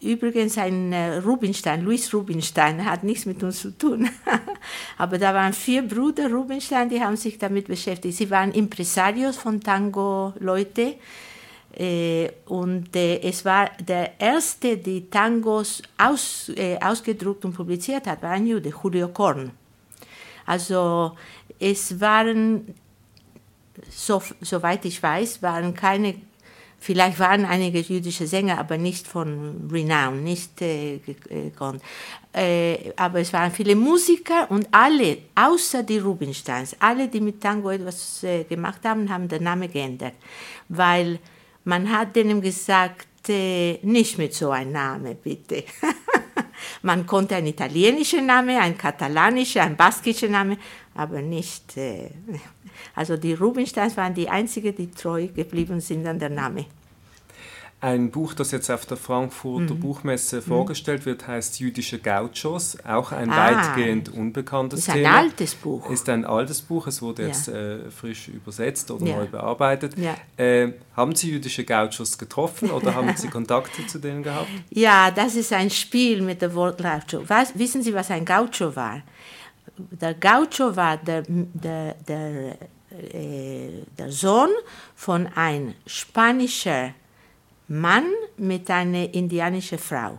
Übrigens 0.00 0.56
ein 0.56 0.92
äh, 0.92 1.16
Rubinstein, 1.16 1.82
Louis 1.82 2.14
Rubinstein, 2.14 2.84
hat 2.84 3.02
nichts 3.02 3.26
mit 3.26 3.42
uns 3.42 3.60
zu 3.60 3.76
tun. 3.76 4.08
Aber 4.98 5.18
da 5.18 5.34
waren 5.34 5.52
vier 5.52 5.82
Brüder 5.82 6.30
Rubinstein, 6.30 6.88
die 6.88 7.02
haben 7.02 7.16
sich 7.16 7.36
damit 7.36 7.66
beschäftigt. 7.66 8.16
Sie 8.16 8.30
waren 8.30 8.52
Impresarios 8.52 9.36
von 9.36 9.60
Tango-Leute. 9.60 10.94
Äh, 11.78 12.30
und 12.46 12.94
es 12.94 13.44
war 13.44 13.70
der 13.80 14.20
erste, 14.20 14.76
der 14.76 15.08
Tangos 15.08 15.82
aus, 15.96 16.50
ausgedruckt 16.80 17.44
und 17.44 17.54
publiziert 17.54 18.06
hat, 18.06 18.22
war 18.22 18.30
ein 18.30 18.46
Jude, 18.46 18.72
Julio 18.82 19.08
Korn. 19.08 19.52
Also 20.44 21.12
es 21.60 22.00
waren 22.00 22.74
so, 23.90 24.22
soweit 24.40 24.84
ich 24.84 25.02
weiß, 25.02 25.42
waren 25.42 25.74
keine, 25.74 26.14
vielleicht 26.78 27.18
waren 27.18 27.44
einige 27.44 27.80
jüdische 27.80 28.26
Sänger, 28.26 28.58
aber 28.58 28.78
nicht 28.78 29.06
von 29.06 29.68
Renown, 29.70 30.22
nicht 30.24 30.60
äh, 30.62 30.98
gekonnt. 30.98 31.82
Äh, 32.32 32.92
aber 32.96 33.20
es 33.20 33.32
waren 33.32 33.52
viele 33.52 33.74
Musiker 33.74 34.50
und 34.50 34.68
alle, 34.70 35.18
außer 35.34 35.82
die 35.82 35.98
Rubinsteins, 35.98 36.76
alle, 36.78 37.08
die 37.08 37.20
mit 37.20 37.40
Tango 37.40 37.70
etwas 37.70 38.22
äh, 38.22 38.44
gemacht 38.44 38.80
haben, 38.84 39.08
haben 39.10 39.28
den 39.28 39.42
Namen 39.44 39.70
geändert, 39.70 40.14
weil 40.68 41.18
man 41.68 41.90
hat 41.90 42.16
denen 42.16 42.40
gesagt, 42.40 43.28
äh, 43.28 43.78
nicht 43.82 44.16
mit 44.16 44.32
so 44.32 44.50
einem 44.50 44.72
Namen, 44.72 45.16
bitte. 45.22 45.64
man 46.82 47.06
konnte 47.06 47.36
einen 47.36 47.48
italienischen 47.48 48.24
Namen, 48.24 48.56
einen 48.56 48.78
katalanischen, 48.78 49.60
einen 49.60 49.76
baskischen 49.76 50.32
Namen, 50.32 50.56
aber 50.94 51.20
nicht 51.20 51.76
äh, 51.76 52.10
also 52.94 53.16
die 53.18 53.34
Rubinsteins 53.34 53.96
waren 53.98 54.14
die 54.14 54.28
einzigen, 54.28 54.74
die 54.74 54.90
treu 54.90 55.28
geblieben 55.28 55.80
sind 55.80 56.06
an 56.06 56.18
der 56.18 56.30
Name. 56.30 56.64
Ein 57.80 58.10
Buch, 58.10 58.34
das 58.34 58.50
jetzt 58.50 58.70
auf 58.70 58.86
der 58.86 58.96
Frankfurter 58.96 59.74
mhm. 59.74 59.80
Buchmesse 59.80 60.36
mhm. 60.36 60.42
vorgestellt 60.42 61.06
wird, 61.06 61.28
heißt 61.28 61.60
Jüdische 61.60 62.00
Gauchos, 62.00 62.76
auch 62.84 63.12
ein 63.12 63.30
ah, 63.30 63.36
weitgehend 63.36 64.08
unbekanntes 64.08 64.86
Thema. 64.86 64.96
Ist 64.96 65.06
ein 65.06 65.14
altes 65.14 65.54
Buch. 65.54 65.90
Ist 65.90 66.08
ein 66.08 66.24
altes 66.24 66.60
Buch, 66.60 66.88
es 66.88 67.00
wurde 67.00 67.22
ja. 67.22 67.28
jetzt 67.28 67.46
äh, 67.46 67.88
frisch 67.90 68.28
übersetzt 68.28 68.90
oder 68.90 69.06
ja. 69.06 69.16
neu 69.16 69.26
bearbeitet. 69.26 69.94
Ja. 69.96 70.16
Äh, 70.36 70.72
haben 70.96 71.14
Sie 71.14 71.30
jüdische 71.30 71.64
Gauchos 71.64 72.18
getroffen 72.18 72.72
oder 72.72 72.96
haben 72.96 73.14
Sie 73.16 73.28
Kontakte 73.30 73.86
zu 73.86 74.00
denen 74.00 74.24
gehabt? 74.24 74.48
Ja, 74.70 75.12
das 75.12 75.36
ist 75.36 75.52
ein 75.52 75.70
Spiel 75.70 76.20
mit 76.22 76.42
dem 76.42 76.54
Wort 76.54 76.82
Gaucho. 76.82 77.22
Was, 77.28 77.56
wissen 77.56 77.82
Sie, 77.82 77.94
was 77.94 78.10
ein 78.10 78.24
Gaucho 78.24 78.74
war? 78.74 79.02
Der 79.76 80.14
Gaucho 80.14 80.74
war 80.74 80.96
der, 80.96 81.22
der, 81.28 81.94
der 81.94 82.56
äh, 82.90 83.84
der 83.98 84.10
Sohn 84.10 84.48
von 84.96 85.26
einem 85.34 85.74
spanischen 85.86 86.94
Mann 87.68 88.06
mit 88.36 88.70
einer 88.70 89.12
indianischen 89.14 89.78
Frau. 89.78 90.18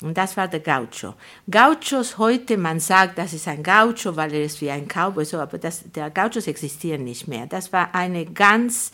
Und 0.00 0.18
das 0.18 0.36
war 0.36 0.48
der 0.48 0.60
Gaucho. 0.60 1.14
Gauchos 1.50 2.18
heute, 2.18 2.58
man 2.58 2.80
sagt, 2.80 3.16
das 3.16 3.32
ist 3.32 3.46
ein 3.46 3.62
Gaucho, 3.62 4.16
weil 4.16 4.34
er 4.34 4.44
ist 4.44 4.60
wie 4.60 4.70
ein 4.70 4.86
Cowboy, 4.88 5.24
so, 5.24 5.38
aber 5.38 5.56
das, 5.58 5.84
der 5.92 6.10
Gauchos 6.10 6.46
existieren 6.46 7.04
nicht 7.04 7.28
mehr. 7.28 7.46
Das 7.46 7.72
war 7.72 7.94
eine 7.94 8.26
ganz 8.26 8.90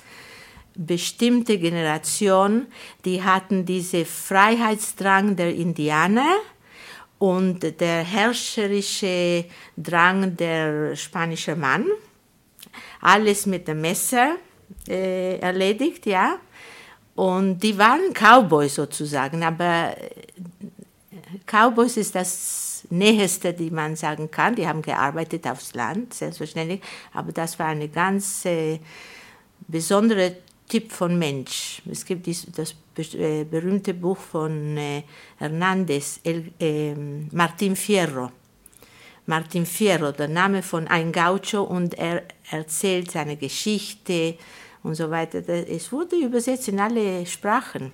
bestimmte 0.74 1.58
Generation, 1.58 2.66
die 3.04 3.22
hatten 3.22 3.64
diesen 3.64 4.04
Freiheitsdrang 4.04 5.36
der 5.36 5.54
Indianer 5.54 6.36
und 7.18 7.80
der 7.80 8.04
herrscherische 8.04 9.46
Drang 9.76 10.36
der 10.36 10.96
spanische 10.96 11.56
Mann. 11.56 11.86
Alles 13.00 13.46
mit 13.46 13.66
dem 13.68 13.80
Messer 13.80 14.36
äh, 14.88 15.38
erledigt, 15.38 16.06
ja. 16.06 16.38
Und 17.14 17.58
die 17.58 17.76
waren 17.76 18.12
Cowboys 18.14 18.74
sozusagen, 18.74 19.42
aber 19.42 19.96
äh, 19.96 20.10
Cowboys 21.46 21.96
ist 21.96 22.14
das 22.14 22.86
Näheste, 22.90 23.52
die 23.52 23.70
man 23.70 23.96
sagen 23.96 24.30
kann. 24.30 24.54
Die 24.54 24.66
haben 24.66 24.82
gearbeitet 24.82 25.46
aufs 25.46 25.74
Land, 25.74 26.14
selbstverständlich, 26.14 26.80
aber 27.12 27.32
das 27.32 27.58
war 27.58 27.66
eine 27.66 27.88
ganz 27.88 28.44
äh, 28.44 28.78
besondere 29.68 30.36
Typ 30.68 30.92
von 30.92 31.18
Mensch. 31.18 31.82
Es 31.90 32.04
gibt 32.04 32.26
dies, 32.26 32.46
das 32.54 32.74
äh, 33.14 33.44
berühmte 33.44 33.94
Buch 33.94 34.18
von 34.18 34.76
äh, 34.76 35.02
Hernandez, 35.36 36.20
El, 36.22 36.52
äh, 36.60 36.94
Martin 37.32 37.74
Fierro. 37.74 38.30
Martin 39.26 39.66
Fierro, 39.66 40.12
der 40.12 40.28
Name 40.28 40.62
von 40.62 40.88
ein 40.88 41.12
Gaucho, 41.12 41.62
und 41.62 41.94
er 41.94 42.22
erzählt 42.50 43.10
seine 43.10 43.36
Geschichte 43.36 44.36
und 44.82 44.94
so 44.94 45.10
weiter. 45.10 45.46
Es 45.48 45.92
wurde 45.92 46.16
übersetzt 46.16 46.68
in 46.68 46.80
alle 46.80 47.26
Sprachen. 47.26 47.92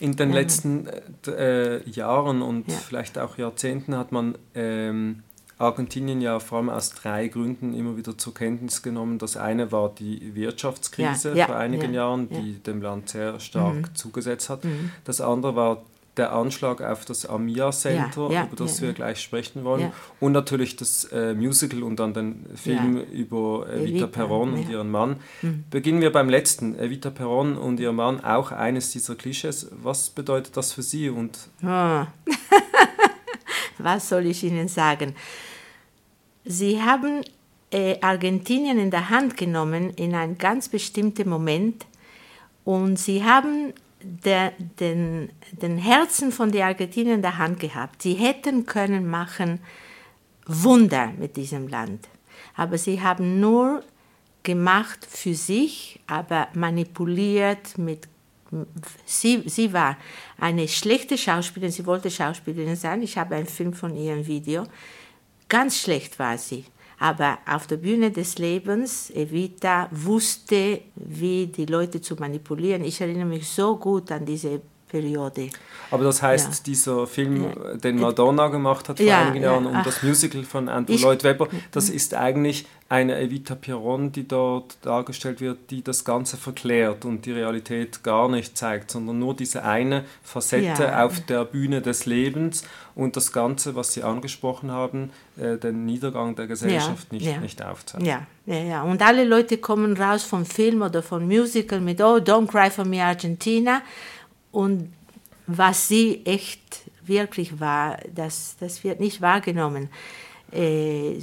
In 0.00 0.16
den 0.16 0.32
letzten 0.32 0.88
äh, 1.26 1.88
Jahren 1.88 2.42
und 2.42 2.68
ja. 2.68 2.76
vielleicht 2.76 3.18
auch 3.18 3.36
Jahrzehnten 3.36 3.96
hat 3.96 4.12
man 4.12 4.38
ähm, 4.54 5.22
Argentinien 5.58 6.20
ja 6.20 6.38
vor 6.38 6.58
allem 6.58 6.70
aus 6.70 6.90
drei 6.90 7.26
Gründen 7.26 7.74
immer 7.74 7.96
wieder 7.96 8.16
zur 8.16 8.32
Kenntnis 8.32 8.82
genommen. 8.82 9.18
Das 9.18 9.36
eine 9.36 9.72
war 9.72 9.92
die 9.92 10.34
Wirtschaftskrise 10.36 11.30
ja, 11.30 11.34
ja, 11.34 11.46
vor 11.46 11.56
einigen 11.56 11.92
ja, 11.92 12.02
Jahren, 12.02 12.28
die 12.28 12.60
dem 12.62 12.80
Land 12.80 13.08
sehr 13.08 13.40
stark 13.40 13.74
mhm. 13.74 13.94
zugesetzt 13.94 14.48
hat. 14.48 14.64
Mhm. 14.64 14.92
Das 15.04 15.20
andere 15.20 15.56
war 15.56 15.82
der 16.18 16.32
Anschlag 16.32 16.82
auf 16.82 17.04
das 17.04 17.26
Amia 17.26 17.70
Center, 17.70 18.26
über 18.26 18.48
das 18.56 18.82
wir 18.82 18.92
gleich 18.92 19.20
sprechen 19.20 19.64
wollen. 19.64 19.92
Und 20.20 20.32
natürlich 20.32 20.76
das 20.76 21.04
äh, 21.04 21.34
Musical 21.34 21.82
und 21.82 21.98
dann 21.98 22.14
den 22.14 22.46
Film 22.56 22.96
über 22.96 23.66
Evita, 23.68 23.82
Evita 23.82 24.06
Perón 24.06 24.52
und 24.52 24.68
ihren 24.68 24.90
Mann. 24.90 25.16
Mhm. 25.42 25.64
Beginnen 25.70 26.00
wir 26.00 26.12
beim 26.12 26.28
letzten. 26.28 26.78
Evita 26.78 27.10
Perón 27.10 27.56
und 27.56 27.80
ihr 27.80 27.92
Mann, 27.92 28.22
auch 28.24 28.52
eines 28.52 28.90
dieser 28.90 29.14
Klischees. 29.14 29.68
Was 29.82 30.10
bedeutet 30.10 30.56
das 30.56 30.72
für 30.72 30.82
Sie? 30.82 31.08
Und 31.08 31.38
oh. 31.62 31.66
Was 33.78 34.08
soll 34.08 34.26
ich 34.26 34.42
Ihnen 34.42 34.68
sagen? 34.68 35.14
Sie 36.44 36.82
haben 36.82 37.22
äh, 37.70 38.00
Argentinien 38.00 38.78
in 38.78 38.90
der 38.90 39.10
Hand 39.10 39.36
genommen 39.36 39.90
in 39.90 40.14
einem 40.14 40.38
ganz 40.38 40.68
bestimmten 40.68 41.28
Moment 41.28 41.86
und 42.64 42.98
sie 42.98 43.24
haben 43.24 43.72
der, 44.00 44.52
den, 44.80 45.30
den 45.52 45.78
Herzen 45.78 46.32
von 46.32 46.52
den 46.52 46.62
Argentinien 46.62 47.16
in 47.16 47.22
der 47.22 47.38
Hand 47.38 47.60
gehabt. 47.60 48.02
Sie 48.02 48.14
hätten 48.14 48.66
können 48.66 49.08
machen 49.08 49.60
Wunder 50.46 51.12
mit 51.18 51.36
diesem 51.36 51.68
Land, 51.68 52.08
aber 52.56 52.78
sie 52.78 53.02
haben 53.02 53.40
nur 53.40 53.82
gemacht 54.42 55.06
für 55.08 55.34
sich, 55.34 56.00
aber 56.06 56.48
manipuliert 56.54 57.76
mit 57.76 58.08
Sie, 59.04 59.42
sie 59.46 59.74
war 59.74 59.98
eine 60.38 60.68
schlechte 60.68 61.18
Schauspielerin, 61.18 61.70
sie 61.70 61.84
wollte 61.84 62.10
Schauspielerin 62.10 62.76
sein. 62.76 63.02
Ich 63.02 63.18
habe 63.18 63.34
einen 63.34 63.46
Film 63.46 63.74
von 63.74 63.94
ihr 63.94 64.14
im 64.14 64.26
Video. 64.26 64.64
Ganz 65.50 65.78
schlecht 65.78 66.18
war 66.18 66.38
sie. 66.38 66.64
Aber 66.98 67.38
auf 67.46 67.66
der 67.66 67.76
Bühne 67.76 68.10
des 68.10 68.38
Lebens, 68.38 69.10
Evita 69.10 69.88
wusste, 69.92 70.80
wie 70.96 71.46
die 71.46 71.66
Leute 71.66 72.00
zu 72.00 72.16
manipulieren. 72.16 72.84
Ich 72.84 73.00
erinnere 73.00 73.26
mich 73.26 73.48
so 73.48 73.76
gut 73.76 74.10
an 74.10 74.26
diese 74.26 74.60
Periode. 74.88 75.50
Aber 75.90 76.04
das 76.04 76.22
heißt, 76.22 76.48
ja. 76.48 76.58
dieser 76.66 77.06
Film, 77.06 77.44
ja. 77.44 77.74
den 77.76 77.98
Madonna 77.98 78.48
gemacht 78.48 78.88
hat 78.88 78.98
vor 78.98 79.06
ja, 79.06 79.22
einigen 79.22 79.44
Jahren 79.44 79.66
und 79.66 79.86
das 79.86 80.02
Musical 80.02 80.42
von 80.44 80.68
Andrew 80.68 80.94
ich, 80.94 81.02
Lloyd 81.02 81.24
Webber, 81.24 81.48
das 81.70 81.88
ist 81.88 82.14
eigentlich 82.14 82.66
eine 82.90 83.18
Evita 83.20 83.54
Peron, 83.54 84.12
die 84.12 84.26
dort 84.26 84.78
dargestellt 84.82 85.42
wird, 85.42 85.70
die 85.70 85.82
das 85.82 86.04
Ganze 86.04 86.38
verklärt 86.38 87.04
und 87.04 87.26
die 87.26 87.32
Realität 87.32 88.02
gar 88.02 88.30
nicht 88.30 88.56
zeigt, 88.56 88.90
sondern 88.90 89.18
nur 89.18 89.36
diese 89.36 89.62
eine 89.62 90.04
Facette 90.22 90.98
auf 90.98 91.20
der 91.20 91.44
Bühne 91.44 91.82
des 91.82 92.06
Lebens 92.06 92.64
und 92.94 93.14
das 93.16 93.32
Ganze, 93.32 93.76
was 93.76 93.92
Sie 93.92 94.02
angesprochen 94.02 94.70
haben, 94.72 95.10
äh, 95.36 95.58
den 95.58 95.84
Niedergang 95.84 96.34
der 96.34 96.46
Gesellschaft 96.46 97.12
nicht, 97.12 97.40
nicht 97.42 97.62
aufzeigt. 97.62 98.06
Ja. 98.06 98.26
ja, 98.46 98.58
ja. 98.58 98.82
Und 98.82 99.02
alle 99.02 99.24
Leute 99.24 99.58
kommen 99.58 99.94
raus 99.94 100.24
vom 100.24 100.46
Film 100.46 100.80
oder 100.80 101.02
vom 101.02 101.26
Musical 101.26 101.80
mit 101.80 102.00
Oh, 102.00 102.16
Don't 102.16 102.46
Cry 102.46 102.70
for 102.70 102.86
Me 102.86 103.04
Argentina 103.04 103.82
und 104.52 104.92
was 105.46 105.88
sie 105.88 106.24
echt 106.24 106.82
wirklich 107.02 107.58
war, 107.58 107.98
das, 108.14 108.56
das 108.60 108.84
wird 108.84 109.00
nicht 109.00 109.20
wahrgenommen. 109.20 109.88
Äh, 110.52 111.18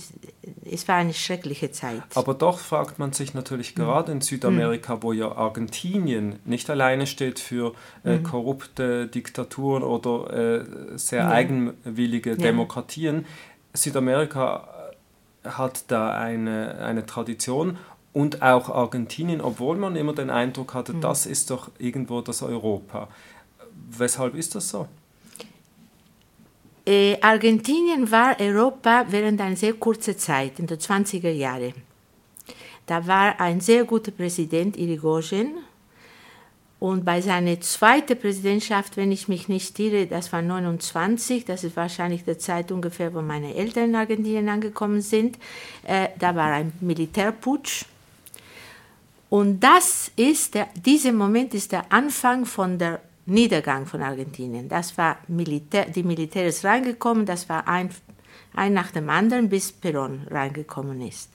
es 0.71 0.87
war 0.87 0.95
eine 0.95 1.13
schreckliche 1.13 1.71
Zeit. 1.71 2.03
Aber 2.13 2.35
doch 2.35 2.59
fragt 2.59 2.99
man 2.99 3.11
sich 3.11 3.33
natürlich 3.33 3.75
mhm. 3.75 3.81
gerade 3.81 4.11
in 4.11 4.21
Südamerika, 4.21 5.01
wo 5.01 5.13
ja 5.13 5.31
Argentinien 5.31 6.39
nicht 6.45 6.69
alleine 6.69 7.07
steht 7.07 7.39
für 7.39 7.73
äh, 8.03 8.17
mhm. 8.17 8.23
korrupte 8.23 9.07
Diktaturen 9.07 9.81
oder 9.83 10.33
äh, 10.33 10.97
sehr 10.97 11.23
ja. 11.23 11.29
eigenwillige 11.29 12.31
ja. 12.31 12.35
Demokratien. 12.35 13.25
Südamerika 13.73 14.67
hat 15.43 15.85
da 15.87 16.15
eine, 16.15 16.79
eine 16.79 17.05
Tradition 17.05 17.77
und 18.15 18.41
auch 18.41 18.69
Argentinien, 18.69 19.41
obwohl 19.41 19.75
man 19.75 19.97
immer 19.97 20.13
den 20.13 20.29
Eindruck 20.29 20.73
hatte, 20.73 20.93
mhm. 20.93 21.01
das 21.01 21.25
ist 21.25 21.51
doch 21.51 21.69
irgendwo 21.77 22.21
das 22.21 22.41
Europa. 22.41 23.09
Weshalb 23.89 24.35
ist 24.35 24.55
das 24.55 24.69
so? 24.69 24.87
Äh, 26.85 27.17
Argentinien 27.19 28.09
war 28.09 28.39
Europa 28.39 29.05
während 29.09 29.41
einer 29.41 29.57
sehr 29.57 29.73
kurzen 29.73 30.17
Zeit, 30.17 30.59
in 30.59 30.67
den 30.67 30.77
20er 30.77 31.29
Jahren. 31.29 31.73
Da 32.85 33.05
war 33.05 33.37
ein 33.41 33.59
sehr 33.59 33.83
guter 33.83 34.11
Präsident, 34.11 34.77
Irigoyen, 34.77 35.55
und 36.79 37.03
bei 37.03 37.19
seiner 37.19 37.59
zweiten 37.61 38.17
Präsidentschaft, 38.17 38.95
wenn 38.95 39.11
ich 39.11 39.27
mich 39.27 39.49
nicht 39.49 39.77
irre, 39.79 40.07
das 40.07 40.31
war 40.31 40.41
29, 40.41 41.43
das 41.43 41.63
ist 41.63 41.75
wahrscheinlich 41.75 42.23
die 42.23 42.37
Zeit 42.37 42.71
ungefähr, 42.71 43.13
wo 43.13 43.21
meine 43.21 43.55
Eltern 43.55 43.85
in 43.85 43.95
Argentinien 43.95 44.47
angekommen 44.47 45.01
sind, 45.01 45.37
äh, 45.83 46.09
da 46.19 46.35
war 46.35 46.51
ein 46.51 46.73
Militärputsch 46.81 47.85
und 49.29 49.59
das 49.59 50.11
ist 50.15 50.53
der, 50.53 50.67
dieser 50.75 51.11
Moment 51.11 51.53
ist 51.53 51.71
der 51.71 51.91
Anfang 51.91 52.45
von 52.45 52.77
der 52.77 53.01
Niedergang 53.25 53.85
von 53.85 54.01
Argentinien. 54.03 54.69
Das 54.69 54.97
war 54.97 55.17
Militär, 55.27 55.85
die 55.85 56.03
Militär 56.03 56.47
ist 56.47 56.63
reingekommen, 56.63 57.25
das 57.25 57.49
war 57.49 57.67
ein, 57.67 57.89
ein 58.53 58.73
nach 58.73 58.91
dem 58.91 59.09
anderen, 59.09 59.49
bis 59.49 59.73
Perón 59.73 60.31
reingekommen 60.31 61.01
ist. 61.01 61.29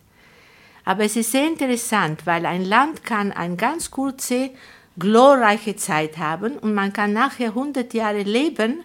Aber 0.84 1.04
es 1.04 1.16
ist 1.16 1.32
sehr 1.32 1.46
interessant, 1.46 2.26
weil 2.26 2.46
ein 2.46 2.64
Land 2.64 3.04
kann 3.04 3.32
eine 3.32 3.56
ganz 3.56 3.90
kurze, 3.90 4.50
glorreiche 4.98 5.76
Zeit 5.76 6.18
haben 6.18 6.58
und 6.58 6.74
man 6.74 6.92
kann 6.92 7.12
nachher 7.12 7.48
100 7.48 7.92
Jahre 7.94 8.22
leben 8.22 8.84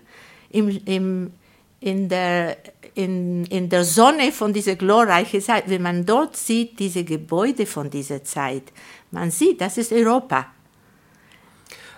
im, 0.50 0.70
im, 0.86 1.34
in, 1.80 2.10
der, 2.10 2.58
in, 2.96 3.46
in 3.46 3.70
der 3.70 3.84
Sonne 3.84 4.32
von 4.32 4.54
dieser 4.54 4.76
glorreichen 4.76 5.42
Zeit. 5.42 5.70
Wenn 5.70 5.82
man 5.82 6.06
dort 6.06 6.36
sieht, 6.36 6.80
diese 6.80 7.04
Gebäude 7.04 7.66
von 7.66 7.90
dieser 7.90 8.24
Zeit, 8.24 8.64
man 9.12 9.32
sieht, 9.32 9.62
das 9.62 9.78
ist 9.78 9.92
Europa. 9.92 10.48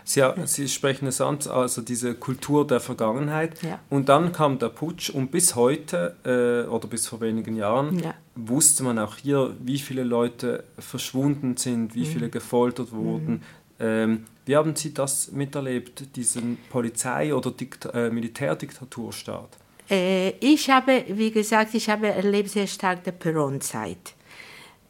Sie, 0.04 0.24
Sie 0.46 0.70
sprechen 0.70 1.08
es 1.08 1.20
an, 1.20 1.38
also 1.50 1.82
diese 1.82 2.16
Kultur 2.16 2.66
der 2.66 2.80
Vergangenheit. 2.80 3.62
Ja. 3.62 3.80
Und 3.90 4.08
dann 4.08 4.32
kam 4.32 4.58
der 4.58 4.70
Putsch 4.70 5.10
und 5.10 5.32
bis 5.32 5.56
heute 5.56 6.16
äh, 6.24 6.70
oder 6.70 6.88
bis 6.88 7.08
vor 7.08 7.20
wenigen 7.20 7.58
Jahren 7.58 8.00
ja. 8.00 8.14
wusste 8.36 8.84
man 8.84 9.00
auch 9.00 9.18
hier, 9.18 9.54
wie 9.60 9.80
viele 9.80 10.04
Leute 10.04 10.64
verschwunden 10.80 11.58
sind, 11.58 11.94
wie 11.94 12.06
mhm. 12.06 12.06
viele 12.06 12.30
gefoltert 12.30 12.94
wurden. 12.94 13.34
Mhm. 13.34 13.42
Ähm, 13.80 14.26
wie 14.46 14.56
haben 14.56 14.78
Sie 14.78 14.94
das 14.94 15.34
miterlebt, 15.34 16.16
diesen 16.16 16.58
Polizei- 16.70 17.34
oder 17.34 17.52
Dikt 17.52 17.86
äh, 17.94 18.10
Militärdiktaturstaat? 18.10 19.58
Äh, 19.90 20.32
ich 20.40 20.70
habe, 20.70 21.06
wie 21.08 21.32
gesagt, 21.32 21.74
ich 21.74 21.90
habe 21.90 22.08
erlebt 22.08 22.50
sehr 22.50 22.68
stark 22.68 23.04
die 23.04 23.12
Peron-Zeit. 23.12 24.14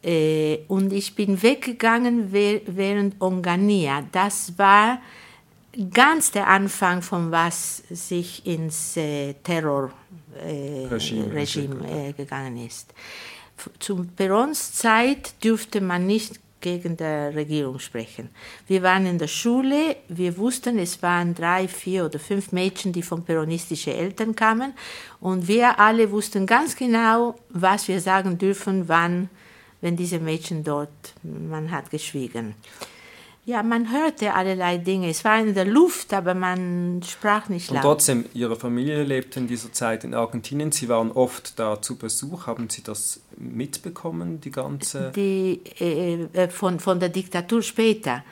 Äh, 0.04 0.60
und 0.68 0.94
ich 0.94 1.16
bin 1.16 1.42
weggegangen 1.42 2.32
während 2.32 3.20
Ongania. 3.22 4.04
Das 4.12 4.58
war 4.58 5.02
ganz 5.94 6.32
der 6.32 6.48
Anfang 6.48 7.02
von 7.02 7.32
was 7.32 7.84
sich 7.90 8.46
ins 8.46 8.98
äh, 8.98 9.34
Terrorregime 9.44 11.36
äh, 11.88 12.10
äh, 12.10 12.14
gegangen 12.14 12.66
ist. 12.66 12.94
Zu 13.80 14.06
Perons 14.16 14.74
Zeit 14.74 15.44
dürfte 15.44 15.82
man 15.82 16.06
nicht 16.06 16.40
gegen 16.62 16.98
die 16.98 17.04
Regierung 17.04 17.80
sprechen. 17.80 18.30
Wir 18.68 18.82
waren 18.84 19.06
in 19.06 19.18
der 19.18 19.28
Schule, 19.28 19.96
wir 20.08 20.38
wussten, 20.38 20.80
es 20.80 21.02
waren 21.02 21.36
drei, 21.36 21.68
vier 21.68 22.06
oder 22.06 22.20
fünf 22.20 22.52
Mädchen, 22.52 22.94
die 22.94 23.04
von 23.04 23.24
peronistischen 23.24 23.94
Eltern 23.94 24.36
kamen 24.36 24.74
und 25.20 25.48
wir 25.48 25.80
alle 25.80 26.12
wussten 26.12 26.46
ganz 26.46 26.76
genau, 26.76 27.36
was 27.50 27.88
wir 27.88 28.02
sagen 28.02 28.38
dürfen, 28.38 28.88
wann 28.88 29.30
wenn 29.82 29.96
diese 29.96 30.20
Mädchen 30.20 30.64
dort, 30.64 30.90
man 31.24 31.72
hat 31.72 31.90
geschwiegen. 31.92 32.56
Ja, 33.48 33.64
man 33.64 33.90
hörte 33.94 34.34
allerlei 34.34 34.78
Dinge. 34.78 35.08
Es 35.08 35.24
war 35.24 35.40
in 35.40 35.54
der 35.54 35.64
Luft, 35.64 36.14
aber 36.14 36.34
man 36.34 37.02
sprach 37.02 37.48
nicht 37.48 37.70
laut. 37.70 37.78
Und 37.78 37.82
trotzdem, 37.82 38.26
Ihre 38.34 38.58
Familie 38.58 39.06
lebte 39.06 39.40
in 39.40 39.48
dieser 39.48 39.72
Zeit 39.72 40.04
in 40.04 40.14
Argentinien. 40.14 40.74
Sie 40.74 40.90
waren 40.90 41.14
oft 41.14 41.58
da 41.58 41.82
zu 41.82 41.96
Besuch. 41.96 42.46
Haben 42.46 42.70
Sie 42.70 42.84
das 42.84 43.22
mitbekommen, 43.38 44.42
die 44.42 44.52
ganze... 44.52 45.14
Die, 45.16 45.62
äh, 45.80 46.28
äh 46.34 46.50
von, 46.50 46.82
von 46.82 47.00
der 47.00 47.08
Diktatur 47.08 47.62
später. 47.62 48.26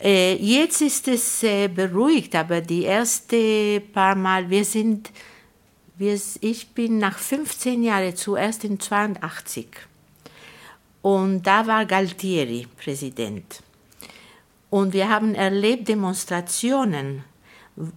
Äh, 0.00 0.36
jetzt 0.36 0.80
ist 0.80 1.06
es 1.08 1.42
äh, 1.42 1.68
beruhigt, 1.68 2.34
aber 2.34 2.62
die 2.62 2.84
erste 2.84 3.82
paar 3.92 4.14
Mal, 4.14 4.48
wir 4.48 4.64
sind, 4.64 5.10
wir, 5.98 6.18
ich 6.40 6.68
bin 6.68 6.96
nach 6.96 7.18
15 7.18 7.82
Jahren 7.82 8.16
zuerst 8.16 8.64
in 8.64 8.80
82 8.80 9.66
und 11.02 11.42
da 11.42 11.66
war 11.66 11.84
Galtieri 11.84 12.66
Präsident. 12.82 13.62
Und 14.70 14.92
wir 14.92 15.08
haben 15.08 15.34
erlebt 15.34 15.88
Demonstrationen 15.88 17.24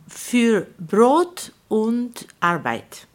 für 0.07 0.67
Brot 0.79 1.51
und 1.69 2.27
Arbeit. 2.39 3.07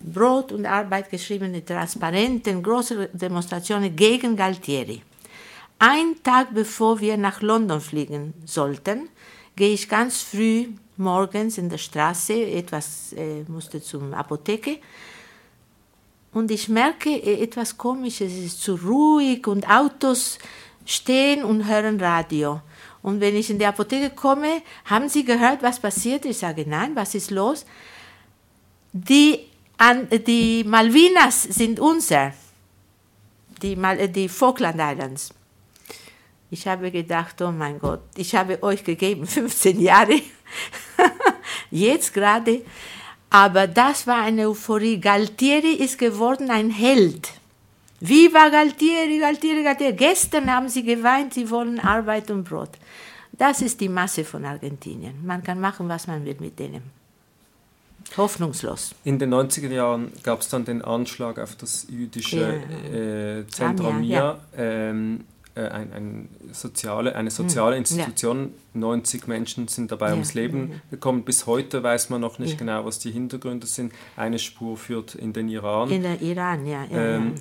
Brot 0.00 0.52
und 0.52 0.66
Arbeit 0.66 1.10
geschriebene 1.10 1.64
Transparenten, 1.64 2.62
große 2.62 3.10
Demonstrationen 3.12 3.94
gegen 3.96 4.36
Galtieri. 4.36 5.00
Ein 5.78 6.22
Tag 6.22 6.52
bevor 6.52 7.00
wir 7.00 7.16
nach 7.16 7.40
London 7.40 7.80
fliegen 7.80 8.34
sollten, 8.44 9.08
gehe 9.56 9.74
ich 9.74 9.88
ganz 9.88 10.22
früh 10.22 10.68
morgens 10.96 11.58
in 11.58 11.68
der 11.68 11.78
Straße, 11.78 12.34
etwas 12.34 13.12
äh, 13.14 13.42
musste 13.48 13.82
zum 13.82 14.12
Apotheke, 14.14 14.78
und 16.34 16.50
ich 16.50 16.68
merke 16.68 17.10
äh, 17.10 17.42
etwas 17.42 17.78
Komisches, 17.78 18.32
es 18.32 18.44
ist 18.44 18.62
zu 18.62 18.74
ruhig 18.74 19.46
und 19.46 19.68
Autos 19.70 20.38
stehen 20.84 21.44
und 21.44 21.66
hören 21.66 22.00
Radio. 22.00 22.60
Und 23.04 23.20
wenn 23.20 23.36
ich 23.36 23.50
in 23.50 23.58
die 23.58 23.66
Apotheke 23.66 24.10
komme, 24.10 24.62
haben 24.86 25.08
Sie 25.08 25.24
gehört, 25.24 25.62
was 25.62 25.78
passiert? 25.78 26.24
Ich 26.24 26.38
sage, 26.38 26.64
nein, 26.66 26.96
was 26.96 27.14
ist 27.14 27.30
los? 27.30 27.64
Die, 28.92 29.40
an, 29.76 30.08
die 30.26 30.64
Malvinas 30.64 31.44
sind 31.44 31.78
unser, 31.78 32.32
die, 33.62 33.76
Mal, 33.76 34.00
äh, 34.00 34.08
die 34.08 34.28
Falkland 34.28 34.80
Islands. 34.80 35.34
Ich 36.50 36.66
habe 36.66 36.90
gedacht, 36.90 37.40
oh 37.42 37.52
mein 37.52 37.78
Gott, 37.78 38.02
ich 38.16 38.34
habe 38.34 38.60
euch 38.62 38.82
gegeben 38.82 39.26
15 39.26 39.80
Jahre, 39.80 40.20
jetzt 41.70 42.14
gerade 42.14 42.62
aber 43.34 43.66
das 43.66 44.06
war 44.06 44.22
eine 44.22 44.48
Euphorie. 44.48 45.00
Galtieri 45.00 45.72
ist 45.72 45.98
geworden 45.98 46.52
ein 46.52 46.70
Held. 46.70 47.32
Viva 48.06 48.50
Galtieri, 48.50 49.18
Galtieri, 49.18 49.62
Galtieri. 49.62 49.94
Gestern 49.94 50.52
haben 50.54 50.68
sie 50.68 50.82
geweint, 50.82 51.32
sie 51.32 51.48
wollen 51.48 51.80
Arbeit 51.80 52.30
und 52.30 52.44
Brot. 52.44 52.72
Das 53.32 53.62
ist 53.62 53.80
die 53.80 53.88
Masse 53.88 54.24
von 54.24 54.44
Argentinien. 54.44 55.14
Man 55.24 55.42
kann 55.42 55.58
machen, 55.58 55.88
was 55.88 56.06
man 56.06 56.22
will 56.24 56.36
mit 56.38 56.58
denen. 56.58 56.82
Hoffnungslos. 58.16 58.94
In 59.04 59.18
den 59.18 59.32
90er 59.32 59.72
Jahren 59.72 60.12
gab 60.22 60.42
es 60.42 60.48
dann 60.48 60.66
den 60.66 60.82
Anschlag 60.82 61.38
auf 61.38 61.56
das 61.56 61.86
jüdische 61.88 62.60
ja. 62.92 63.38
äh, 63.38 63.46
Zentrum 63.48 64.00
Mia. 64.00 64.18
Ja. 64.18 64.38
Ähm, 64.56 65.24
äh, 65.54 65.62
ein, 65.68 65.92
ein 65.92 66.28
soziale, 66.52 67.16
eine 67.16 67.30
soziale 67.30 67.76
hm, 67.76 67.80
Institution. 67.80 68.52
Ja. 68.74 68.80
90 68.80 69.28
Menschen 69.28 69.68
sind 69.68 69.90
dabei 69.90 70.10
ums 70.10 70.34
Leben 70.34 70.82
gekommen. 70.90 71.24
Bis 71.24 71.46
heute 71.46 71.82
weiß 71.82 72.10
man 72.10 72.20
noch 72.20 72.38
nicht 72.38 72.58
genau, 72.58 72.84
was 72.84 72.98
die 72.98 73.12
Hintergründe 73.12 73.66
sind. 73.66 73.92
Eine 74.16 74.38
Spur 74.38 74.76
führt 74.76 75.14
in 75.14 75.32
den 75.32 75.48
Iran. 75.48 75.90
In 75.90 76.02
den 76.02 76.20
Iran, 76.20 76.66
ja. 76.66 76.84
Ähm, 76.90 77.34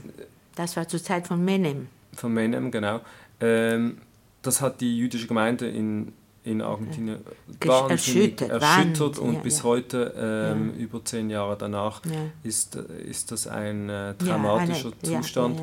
das 0.56 0.76
war 0.76 0.88
zur 0.88 1.02
Zeit 1.02 1.28
von 1.28 1.44
Menem. 1.44 1.88
Von 2.16 2.34
Menem, 2.34 2.72
genau. 2.72 3.02
Ähm, 3.40 3.98
das 4.42 4.62
hat 4.62 4.82
die 4.82 4.98
jüdische 4.98 5.28
Gemeinde 5.28 5.68
in 5.70 6.14
in 6.44 6.62
Argentinien 6.62 7.20
ja. 7.64 7.70
wahnsinnig 7.70 7.92
erschüttert, 7.92 8.62
erschüttert 8.62 9.20
und 9.20 9.36
ja, 9.36 9.40
bis 9.40 9.60
ja. 9.60 9.64
heute, 9.64 10.14
ähm, 10.54 10.74
über 10.78 11.04
zehn 11.04 11.30
Jahre 11.30 11.58
danach, 11.58 12.02
ist, 12.44 12.76
ist 12.76 13.32
das 13.32 13.48
ein 13.48 13.90
äh, 13.90 14.14
dramatischer 14.16 14.92
eine, 15.04 15.22
Zustand. 15.22 15.62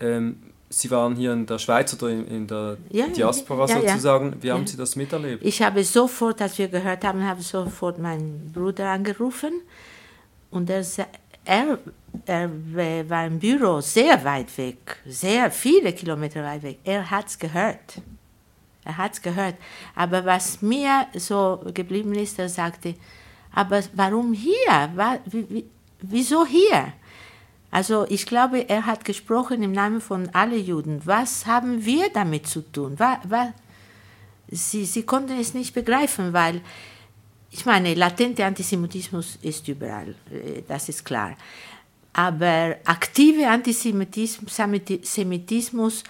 Ähm, 0.00 0.36
Sie 0.68 0.90
waren 0.90 1.14
hier 1.14 1.32
in 1.32 1.46
der 1.46 1.60
Schweiz 1.60 1.94
oder 1.94 2.10
in, 2.10 2.26
in 2.26 2.46
der 2.48 2.76
Diaspora 2.90 3.68
sozusagen. 3.68 4.34
Wie 4.40 4.50
haben 4.50 4.66
Sie 4.66 4.76
das 4.76 4.96
miterlebt? 4.96 5.44
Ich 5.44 5.62
habe 5.62 5.84
sofort, 5.84 6.42
als 6.42 6.58
wir 6.58 6.66
gehört 6.66 7.04
haben, 7.04 7.24
habe 7.24 7.40
sofort 7.40 8.00
meinen 8.00 8.50
Bruder 8.52 8.90
angerufen 8.90 9.52
und 10.50 10.68
er, 10.68 10.84
er, 11.46 11.78
er 12.26 12.50
war 13.08 13.26
im 13.26 13.38
Büro 13.38 13.80
sehr 13.80 14.22
weit 14.24 14.56
weg, 14.58 14.98
sehr 15.06 15.50
viele 15.50 15.92
Kilometer 15.92 16.42
weit 16.42 16.62
weg. 16.62 16.78
Er 16.84 17.10
hat 17.10 17.28
es 17.28 17.38
gehört. 17.38 18.02
Er 18.84 18.96
hat 18.96 19.14
es 19.14 19.22
gehört. 19.22 19.56
Aber 19.94 20.24
was 20.24 20.62
mir 20.62 21.06
so 21.14 21.60
geblieben 21.74 22.14
ist, 22.14 22.38
er 22.38 22.48
sagte, 22.48 22.94
aber 23.52 23.82
warum 23.94 24.32
hier? 24.32 25.24
Wieso 26.00 26.46
hier? 26.46 26.92
Also 27.70 28.06
ich 28.08 28.26
glaube, 28.26 28.68
er 28.68 28.86
hat 28.86 29.04
gesprochen 29.04 29.62
im 29.62 29.72
Namen 29.72 30.00
von 30.00 30.28
allen 30.34 30.64
Juden. 30.64 31.02
Was 31.04 31.46
haben 31.46 31.84
wir 31.84 32.10
damit 32.12 32.46
zu 32.46 32.60
tun? 32.60 32.96
Sie, 34.48 34.84
sie 34.84 35.02
konnten 35.02 35.40
es 35.40 35.54
nicht 35.54 35.74
begreifen, 35.74 36.32
weil 36.32 36.60
ich 37.56 37.64
meine, 37.64 37.94
latente 37.94 38.44
Antisemitismus 38.44 39.38
ist 39.40 39.66
überall, 39.68 40.14
äh, 40.30 40.60
das 40.68 40.90
ist 40.90 41.02
klar. 41.04 41.34
Aber 42.12 42.76
aktive 42.84 43.48
Antisemitismus 43.48 46.04